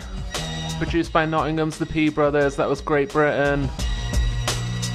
[0.78, 2.56] produced by Nottingham's The P Brothers.
[2.56, 3.70] That was Great Britain.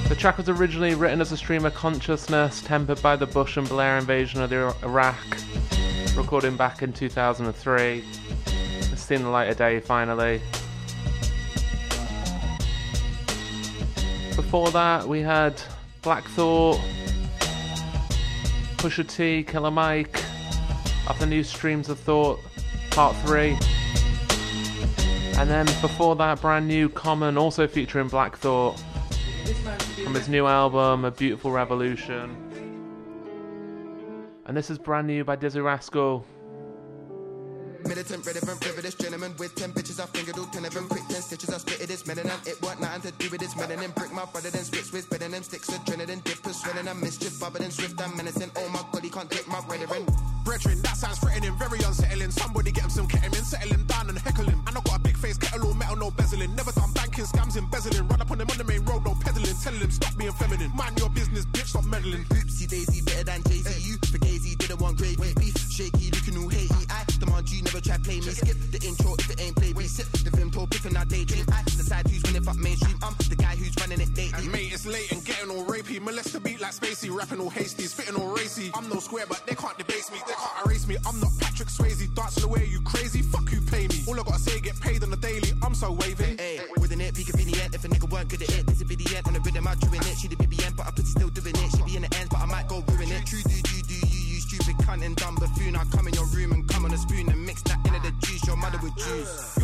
[0.10, 3.68] The track was originally written as a stream of consciousness, tempered by the Bush and
[3.70, 5.16] Blair invasion of Iraq,
[6.18, 8.04] recording back in 2003.
[8.92, 10.42] It's seen the light of day finally.
[14.36, 15.62] Before that, we had
[16.02, 16.82] Black Thought,
[18.76, 20.22] Pusha T, Killer Mike,
[21.08, 22.42] off the new Streams of Thought,
[22.92, 23.58] Part 3.
[25.38, 28.82] And then before that, brand new Common, also featuring Black Thought,
[30.04, 32.38] from his new album, A Beautiful Revolution.
[34.46, 36.26] And this is brand new by Dizzee Rascal.
[37.88, 40.00] Militant, relevant, privileged gentleman with ten bitches.
[40.00, 40.88] I fingered all ten of them.
[40.88, 41.50] Quick ten stitches.
[41.50, 41.90] I it.
[41.90, 42.48] It's melanin.
[42.48, 43.94] It want nothing to do with this melanin.
[43.96, 45.70] Brick my brother than spits with better than sticks.
[45.70, 46.88] Adrenaline, dippers, swelling.
[46.88, 48.02] I'm mischief, bubbling, swift.
[48.02, 48.52] I'm menacing.
[48.56, 50.06] Oh my god, he can't dip my brethren.
[50.46, 52.32] Brethren, that sounds threatening, very unsettling.
[52.32, 54.62] Somebody get him some ketamine, settle him down and heckle him.
[54.68, 56.56] And I got a big face, kettle all metal, no bezeling.
[56.56, 58.08] Never done banking, scams, embezzling.
[58.08, 59.56] Run up on him on the main road, no peddling.
[59.62, 60.72] Telling him stop being feminine.
[60.76, 62.24] Mind your business, bitch, stop meddling.
[62.26, 63.70] Oopsie daisy, better than Jay Z.
[63.88, 65.34] You Fugazi didn't want gravy.
[65.36, 66.13] Beef, shaky, looking all hatey.
[67.48, 68.32] You never try play me.
[68.32, 69.86] Skip the intro if it ain't play me.
[69.86, 71.46] Sit the told pippin' I daydream.
[71.52, 72.98] I decide who's winning fuck mainstream.
[73.02, 74.34] I'm the guy who's running it daily.
[74.36, 76.00] And mate, it's late and getting all rapey.
[76.00, 78.72] Molest the beat like Spacey, rapping all hasty, spitting all racy.
[78.76, 80.98] I'm no square, but they can't debase me, they can't erase me.
[81.06, 83.22] I'm not Patrick Swayze, dancing away, you crazy?
[98.46, 99.63] Your mother would juice.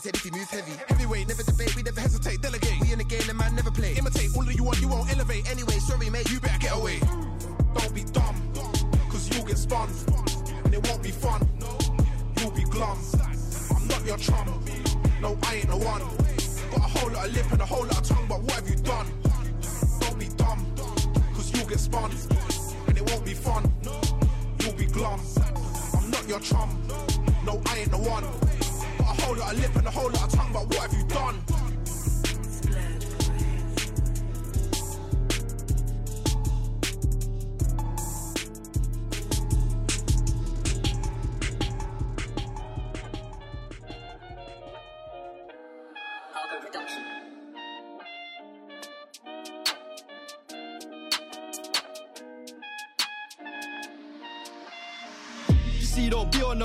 [0.00, 0.72] For if he moves heavy.
[0.88, 1.51] Heavyweight, never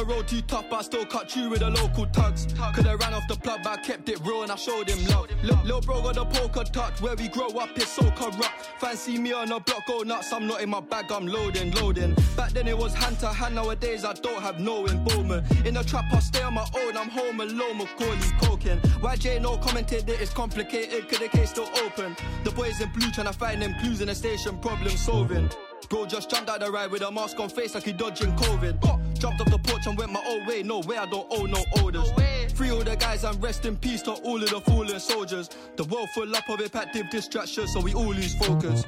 [0.08, 2.48] road too tough, but I still cut you with the local tugs.
[2.74, 5.28] Could've ran off the plug, but I kept it real and I showed him love.
[5.44, 8.70] Look, little bro got the poker touch, where we grow up is so corrupt.
[8.80, 12.16] Fancy me on the block, go nuts, I'm not in my bag, I'm loading, loading.
[12.36, 15.46] Back then it was hand to hand, nowadays I don't have no involvement.
[15.66, 18.80] In the trap, I stay on my own, I'm home alone, Macaulay coking.
[19.02, 22.16] YJ no commented that it's complicated, could the case still open?
[22.44, 25.50] The boys in blue trying to find them clues in the station, problem solving.
[25.90, 28.82] Bro just jumped out the ride with a mask on face like he dodging COVID.
[29.20, 30.62] Jumped off the porch and went my own way.
[30.64, 32.12] No way, I don't owe no orders.
[32.54, 35.50] Free all the guys and rest in peace to all of the fallen soldiers.
[35.76, 38.84] The world full up of repetitive distractions, so we all lose focus.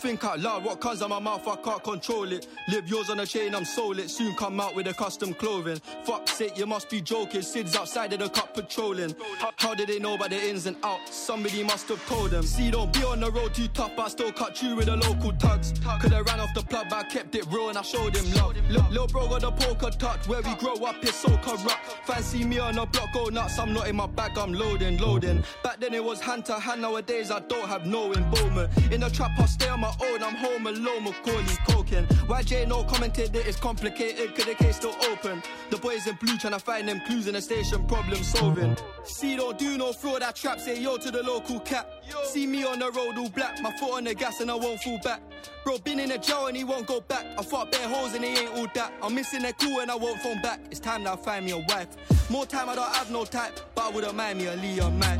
[0.00, 2.46] Think out loud, what comes out my mouth, I can't control it.
[2.68, 4.08] Live yours on a chain, I'm sold it.
[4.08, 5.78] Soon come out with a custom clothing.
[6.04, 7.42] Fuck's sake, you must be joking.
[7.42, 9.14] Sid's outside of the cup patrolling.
[9.56, 11.14] How, did they know about the ins and outs?
[11.14, 12.44] Somebody must have told them.
[12.44, 15.32] See, don't be on the road too tough, I still cut you with the local
[15.32, 15.74] tugs.
[16.00, 18.56] Could've ran off the plug, but I kept it real and I showed him love.
[18.70, 22.06] Look, little bro got the poker touch, where we grow up is so corrupt.
[22.06, 25.44] Fancy me on the block, go nuts, I'm not in my bag, I'm loading, loading.
[25.62, 28.70] Back then it was hand to hand, nowadays I don't have no involvement.
[28.90, 32.06] In the trap, I stay on my own, I'm home alone, Macaulay coking.
[32.06, 35.42] YJ no commented that it's complicated, could the case still open?
[35.70, 38.76] The boys in blue trying to find them clues in the station, problem solving.
[39.04, 41.88] See, don't do no fraud, that trap, say yo to the local cat.
[42.24, 44.80] See me on the road all black, my foot on the gas and I won't
[44.80, 45.20] fall back.
[45.64, 47.26] Bro, been in a jail and he won't go back.
[47.38, 48.92] I fought bare holes and he ain't all that.
[49.02, 50.60] I'm missing their cool and I won't phone back.
[50.70, 51.88] It's time that I find me a wife.
[52.30, 55.18] More time, I don't have no type, but I wouldn't mind me a Leon man.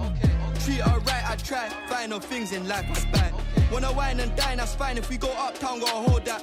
[0.64, 1.68] Treat her right, I try.
[1.88, 3.39] Find her things in life I buy.
[3.72, 4.98] Wanna wine and dine, that's fine.
[4.98, 6.42] If we go uptown, gotta hold that.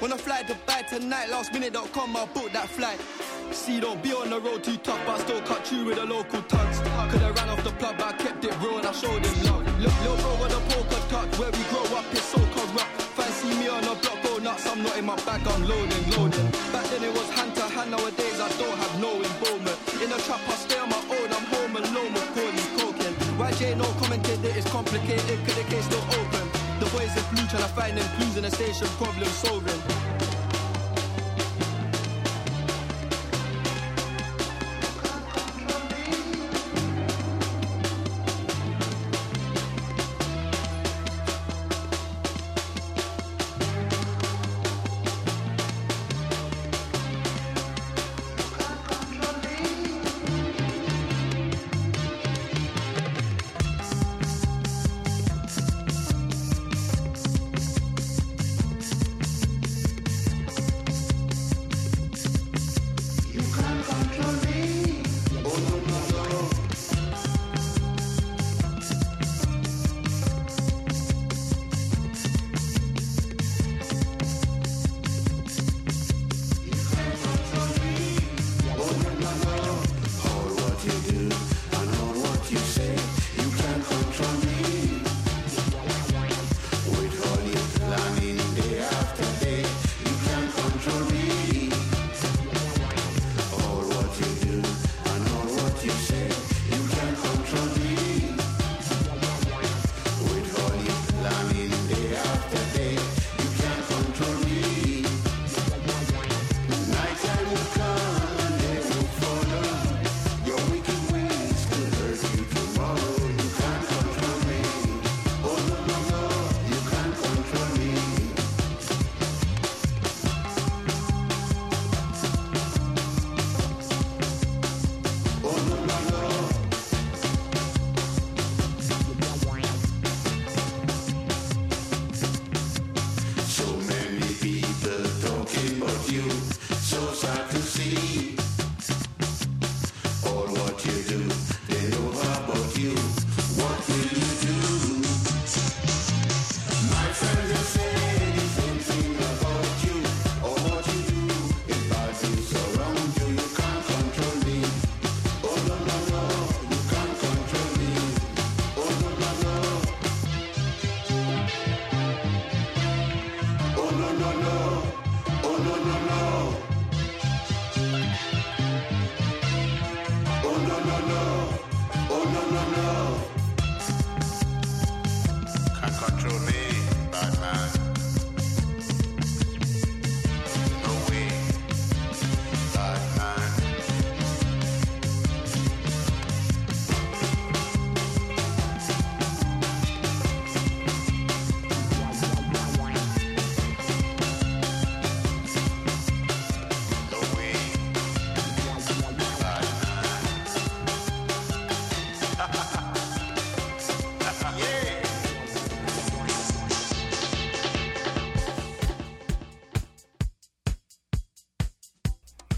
[0.00, 3.00] Wanna fly Dubai tonight, last lastminute.com, I'll book that flight.
[3.52, 6.04] See, don't be on the road too tough, but I still cut you with the
[6.04, 6.80] local tugs.
[6.80, 9.36] I could've ran off the plug, but I kept it real and I showed him
[9.44, 9.64] love.
[9.80, 13.02] Look, little bro got the polka touch, where we grow up is so corrupt.
[13.16, 16.50] Fancy me on the block, go nuts, I'm not in my bag, I'm loading, loading.
[16.72, 19.78] Back then it was hand to hand, nowadays I don't have no involvement.
[20.02, 20.56] In the trap, I
[23.56, 26.46] YJ no commented that it's complicated, could the case still open?
[26.78, 30.35] The boys in blue trying to find them clues in the station, problem solving.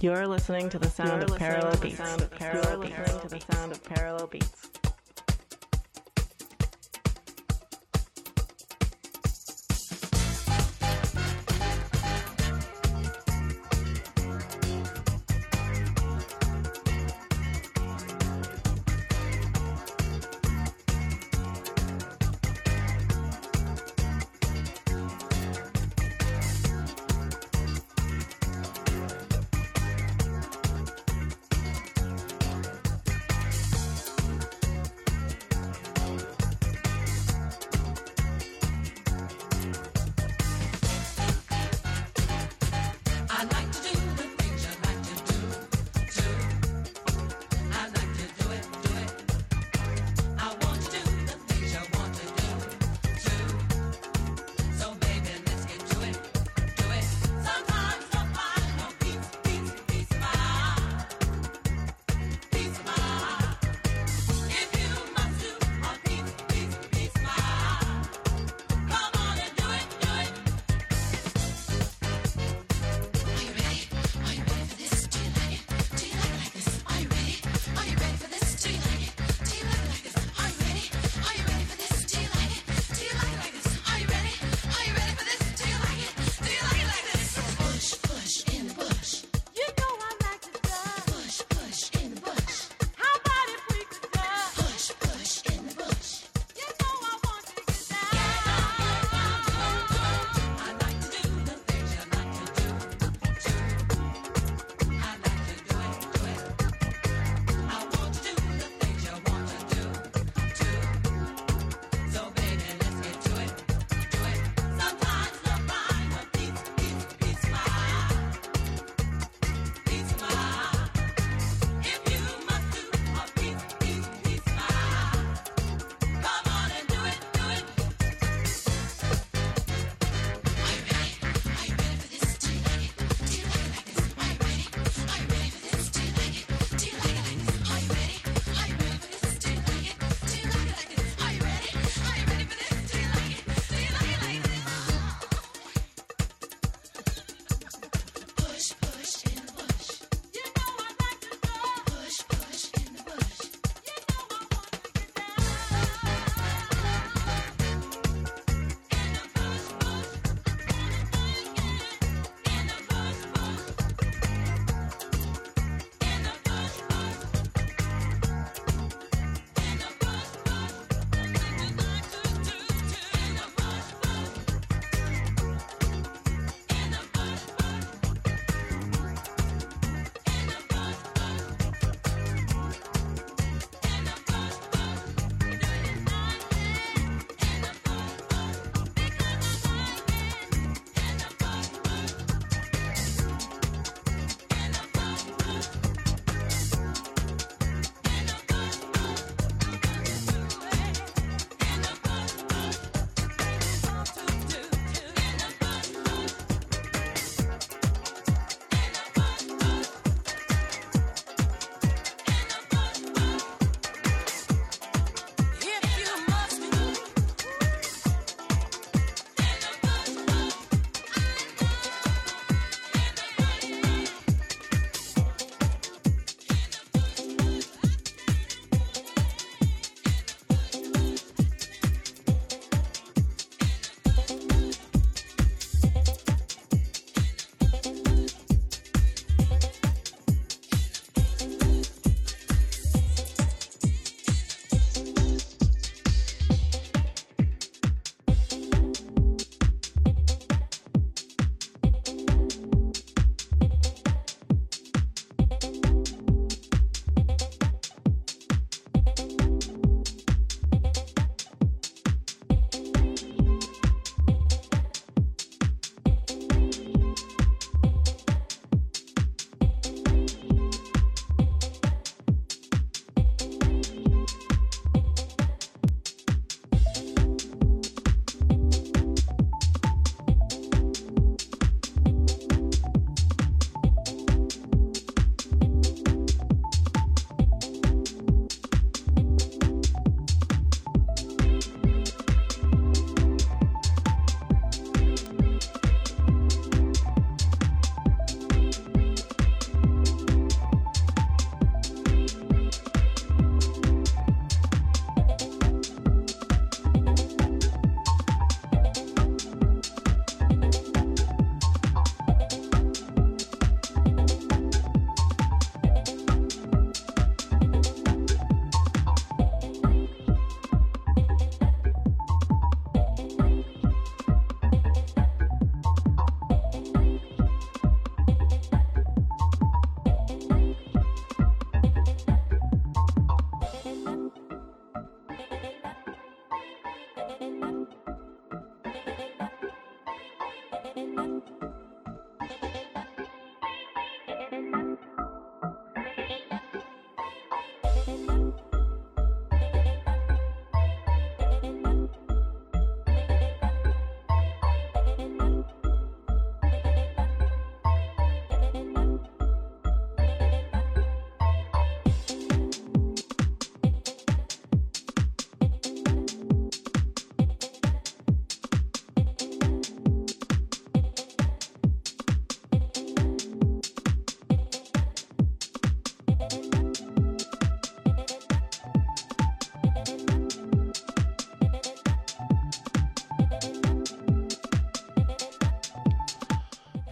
[0.09, 1.99] You're listening to the sound You're of parallel beats.
[1.99, 4.58] sound of parallel You're listening to the sound of parallel beats.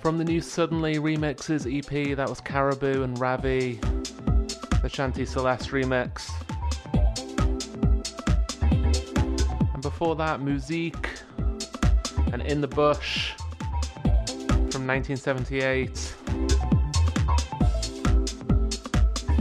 [0.07, 6.31] From the new Suddenly Remixes EP, that was Caribou and Ravi, the Shanti Celeste remix.
[9.75, 11.09] And before that, Musique
[12.33, 13.33] and In the Bush
[14.71, 15.91] from 1978.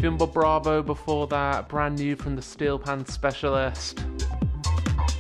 [0.02, 4.04] Fimber Bravo before that, brand new from the Steel Pan Specialist,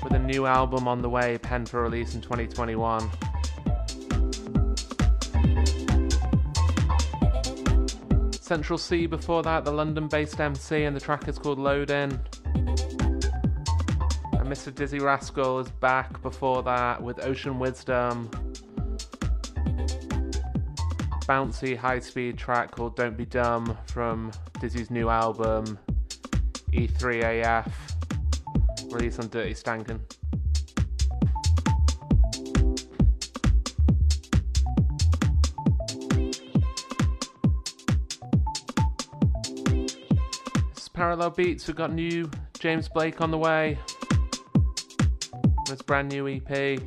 [0.04, 3.08] with a new album on the way, pen for release in 2021.
[8.46, 12.12] Central Cee before that, the London based MC, and the track is called Loading.
[14.34, 14.72] And Mr.
[14.72, 18.30] Dizzee Rascal is back before that with Ocean Wisdom.
[21.28, 25.80] Bouncy high speed track called Don't Be Dumb from Dizzee's new album
[26.72, 27.72] E3AF,
[28.92, 30.00] released on Dirty Stankin'.
[41.06, 42.27] Parallel Beats, we've got new
[42.57, 43.77] James Blake on the way.
[45.69, 46.80] This brand new EP.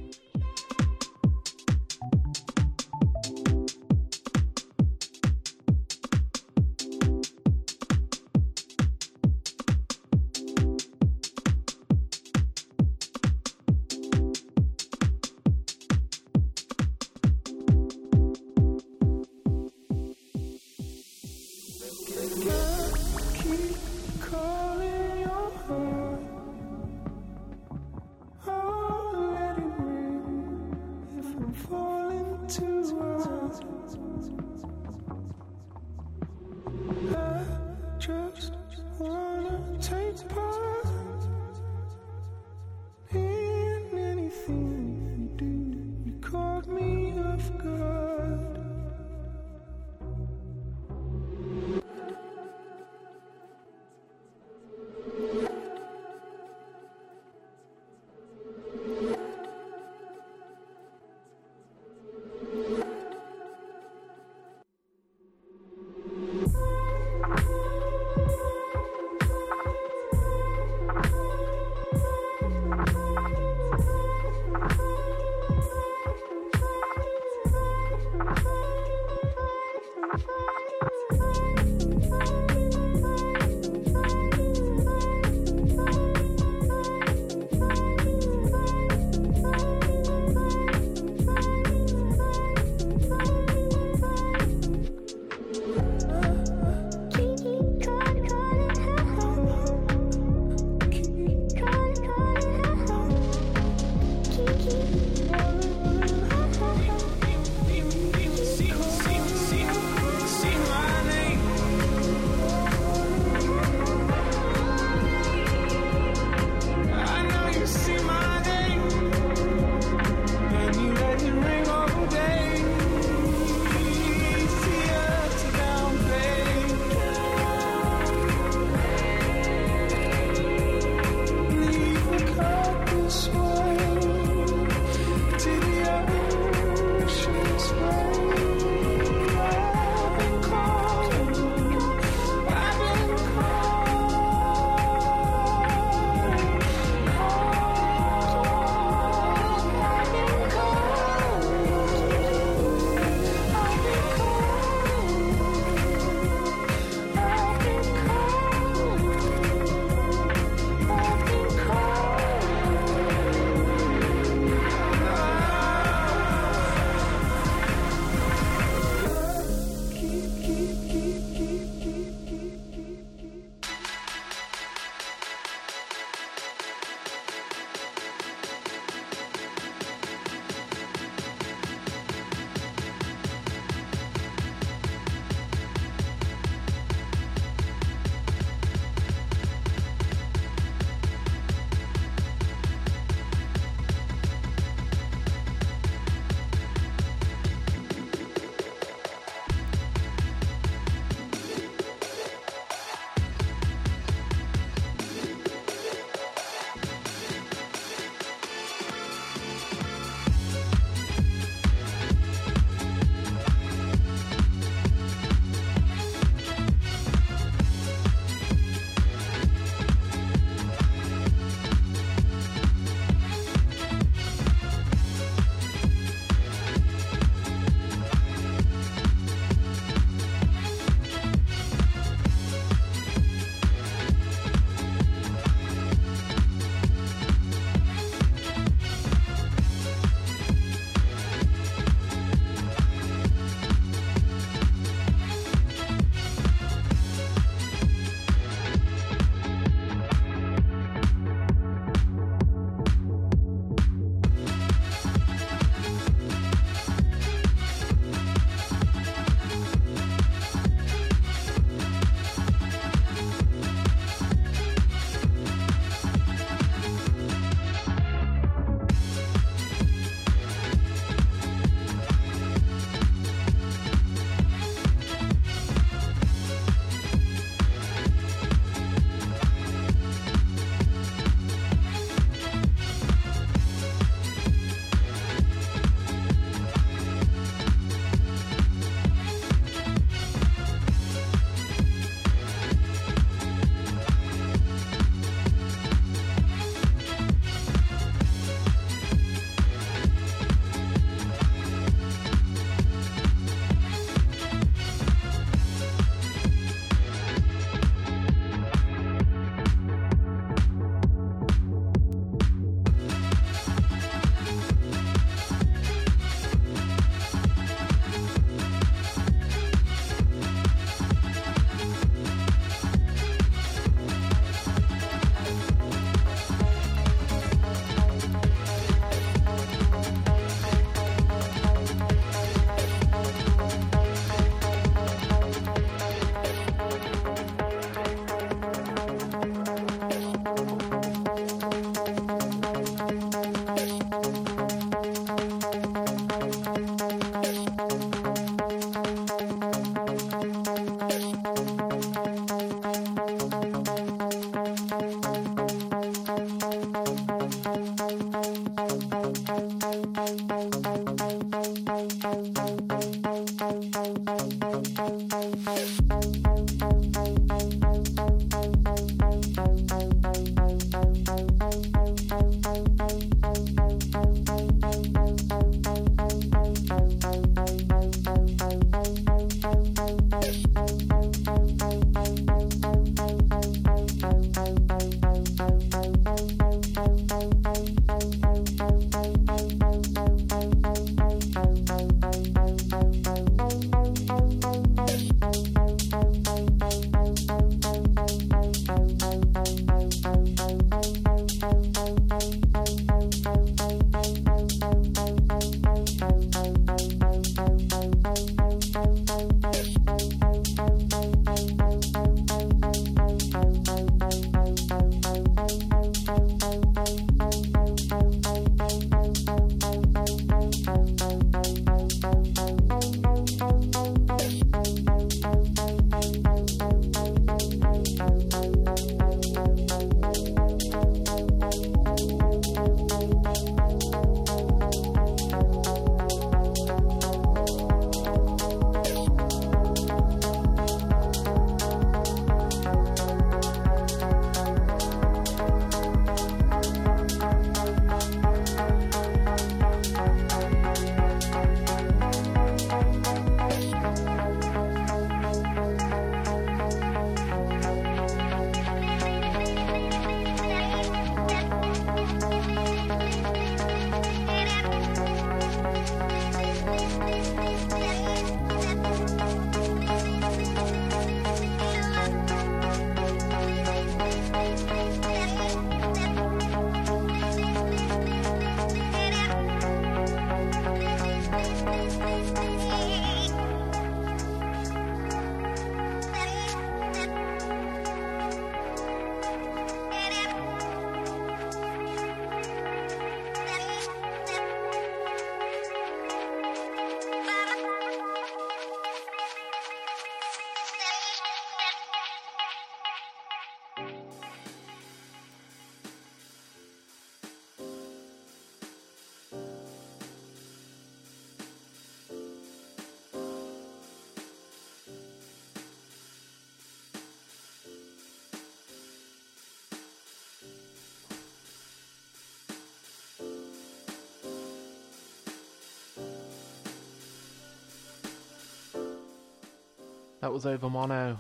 [530.49, 531.37] That was Overmono.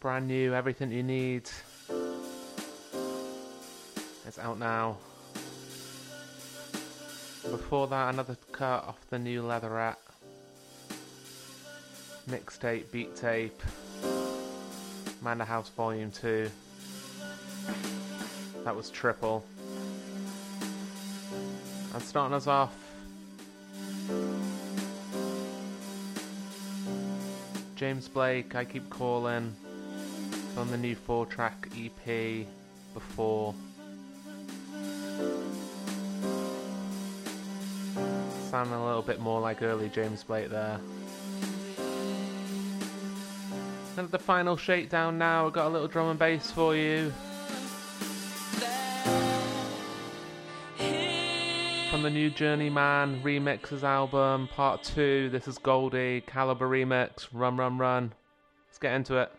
[0.00, 1.48] Brand new, everything you need.
[4.26, 4.98] It's out now.
[7.50, 9.98] Before that, another cut off the new Leatherette.
[12.28, 13.58] Mixtape, beat tape.
[15.22, 16.50] Manor House Volume 2.
[18.64, 19.46] That was triple.
[21.94, 22.87] And starting us off,
[27.78, 29.54] James Blake, I Keep Calling,
[30.56, 32.44] on the new four track EP
[32.92, 33.54] before.
[38.50, 40.80] Sound a little bit more like early James Blake there.
[43.96, 47.12] And the final shakedown now, I've got a little drum and bass for you.
[51.98, 55.30] From the new Journeyman remixes album, part two.
[55.30, 58.12] This is Goldie, Calibre remix, Run Run Run.
[58.68, 59.32] Let's get into it.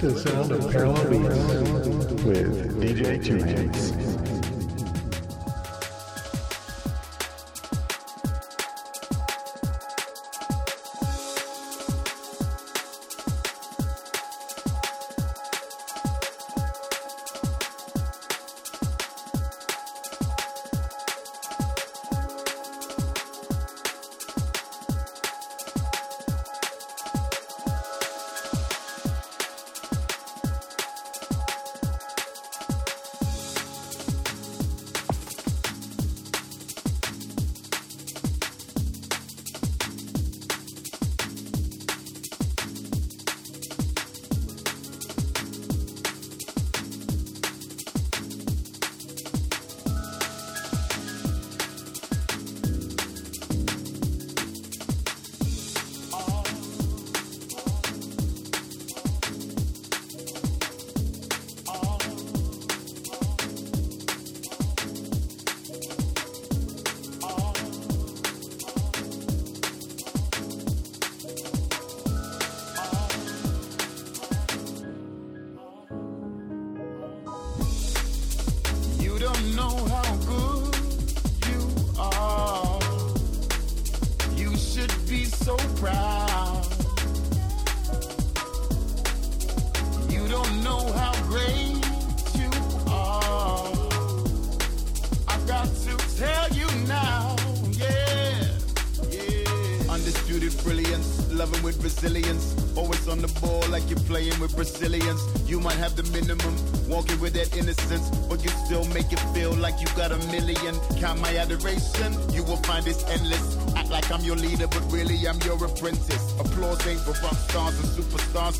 [0.00, 3.99] The sound of Parallel Beats with DJ Two Hands.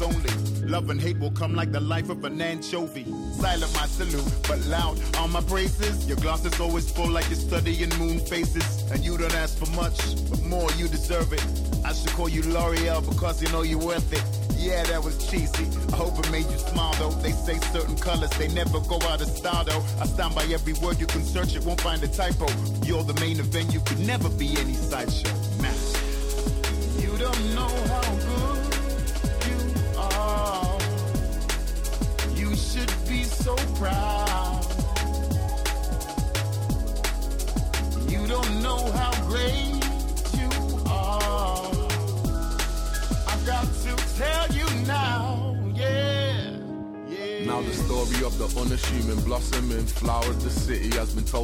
[0.02, 0.30] Only.
[0.66, 3.04] Love and hate will come like the life of an anchovy.
[3.32, 6.06] Silent my salute, but loud are my praises.
[6.06, 8.90] Your glass is always full like you're studying moon faces.
[8.90, 9.98] And you don't ask for much,
[10.30, 11.44] but more you deserve it.
[11.84, 14.22] I should call you L'Oreal because you know you're worth it.
[14.60, 15.64] Yeah, that was cheesy.
[15.92, 17.10] I hope it made you smile though.
[17.22, 19.82] They say certain colors, they never go out of style though.
[20.00, 22.46] I stand by every word, you can search it, won't find a typo.
[22.84, 25.49] You're the main event, you could never be any sideshow.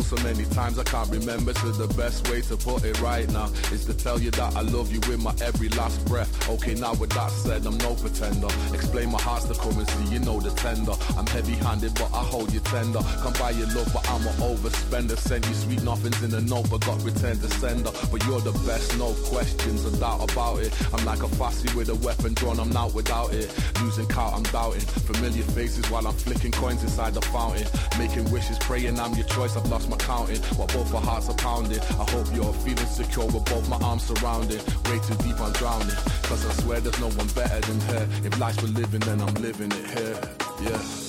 [0.06, 1.52] So many times I can't remember.
[1.54, 4.60] So the best way to put it right now is to tell you that I
[4.60, 6.30] love you with my every last breath.
[6.48, 8.46] Okay, now with that said, I'm no pretender.
[8.72, 10.92] Explain my heart's the currency, you know the tender.
[11.16, 13.00] I'm heavy-handed, but I hold you tender.
[13.22, 15.18] Come buy your love, but I'm an overspender.
[15.18, 17.90] Send you sweet nothings in a note, but got returned to sender.
[18.12, 20.72] But you're the best, no questions, a doubt about it.
[20.94, 23.52] I'm like a fussy with a weapon drawn, I'm not without it.
[23.82, 24.86] Losing count, I'm doubting.
[25.10, 27.66] Familiar faces while I'm flicking coins inside the fountain.
[27.98, 30.40] Making wishes, praying I'm your choice, I've lost my counting.
[30.56, 31.80] While both our hearts are pounding.
[31.80, 34.58] I hope you're feeling secure with both my arms surrounding.
[34.58, 35.96] Way too deep, I'm drowning.
[36.22, 38.08] Cause I swear there's no one better than her.
[38.24, 40.20] If life's for living, then I'm living it here.
[40.62, 41.05] Yeah.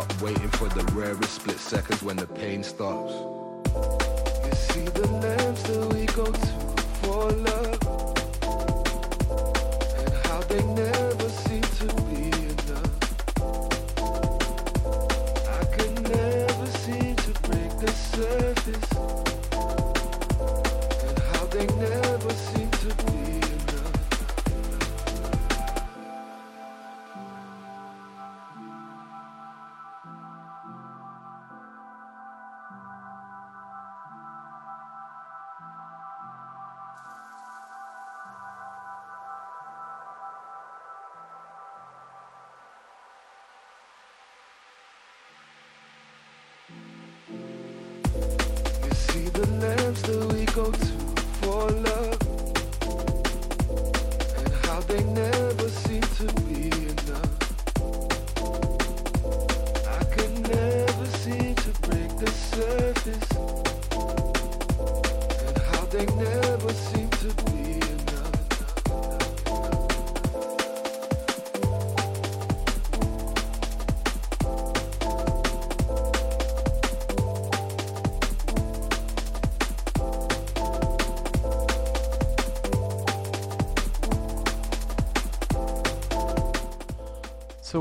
[0.00, 1.55] Top, waiting for the rarest split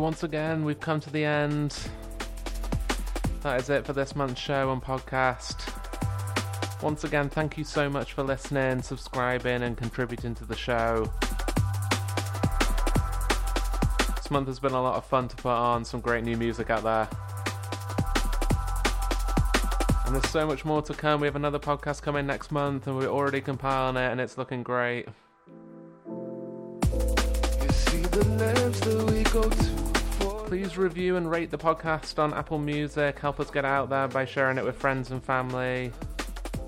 [0.05, 1.75] once again, we've come to the end.
[3.41, 5.63] That is it for this month's show and podcast.
[6.83, 11.11] Once again, thank you so much for listening, subscribing, and contributing to the show.
[14.15, 16.69] This month has been a lot of fun to put on, some great new music
[16.69, 17.09] out there.
[20.05, 21.19] And there's so much more to come.
[21.19, 24.61] We have another podcast coming next month, and we're already compiling it, and it's looking
[24.61, 25.07] great.
[26.05, 26.11] You
[27.71, 29.84] see the that we go to
[30.45, 33.17] Please review and rate the podcast on Apple Music.
[33.17, 35.91] Help us get out there by sharing it with friends and family,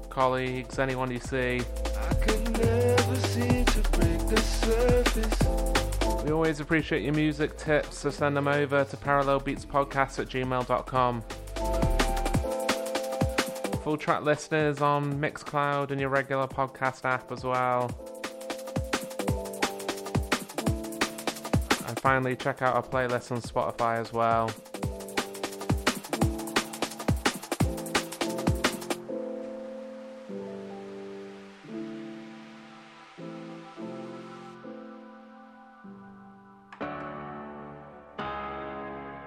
[0.09, 1.61] colleagues, anyone you see.
[2.09, 6.23] I could never seem to break the surface.
[6.23, 11.21] We always appreciate your music tips, so send them over to parallelbeatspodcast at gmail.com.
[13.83, 18.16] Full track listeners on Mixcloud and your regular podcast app as well.
[22.07, 24.49] Finally, check out our playlist on Spotify as well.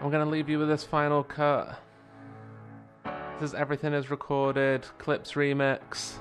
[0.00, 1.78] I'm going to leave you with this final cut.
[3.04, 6.14] This is Everything is Recorded, Clips Remix.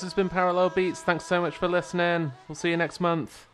[0.00, 1.02] This has been Parallel Beats.
[1.02, 2.32] Thanks so much for listening.
[2.48, 3.49] We'll see you next month.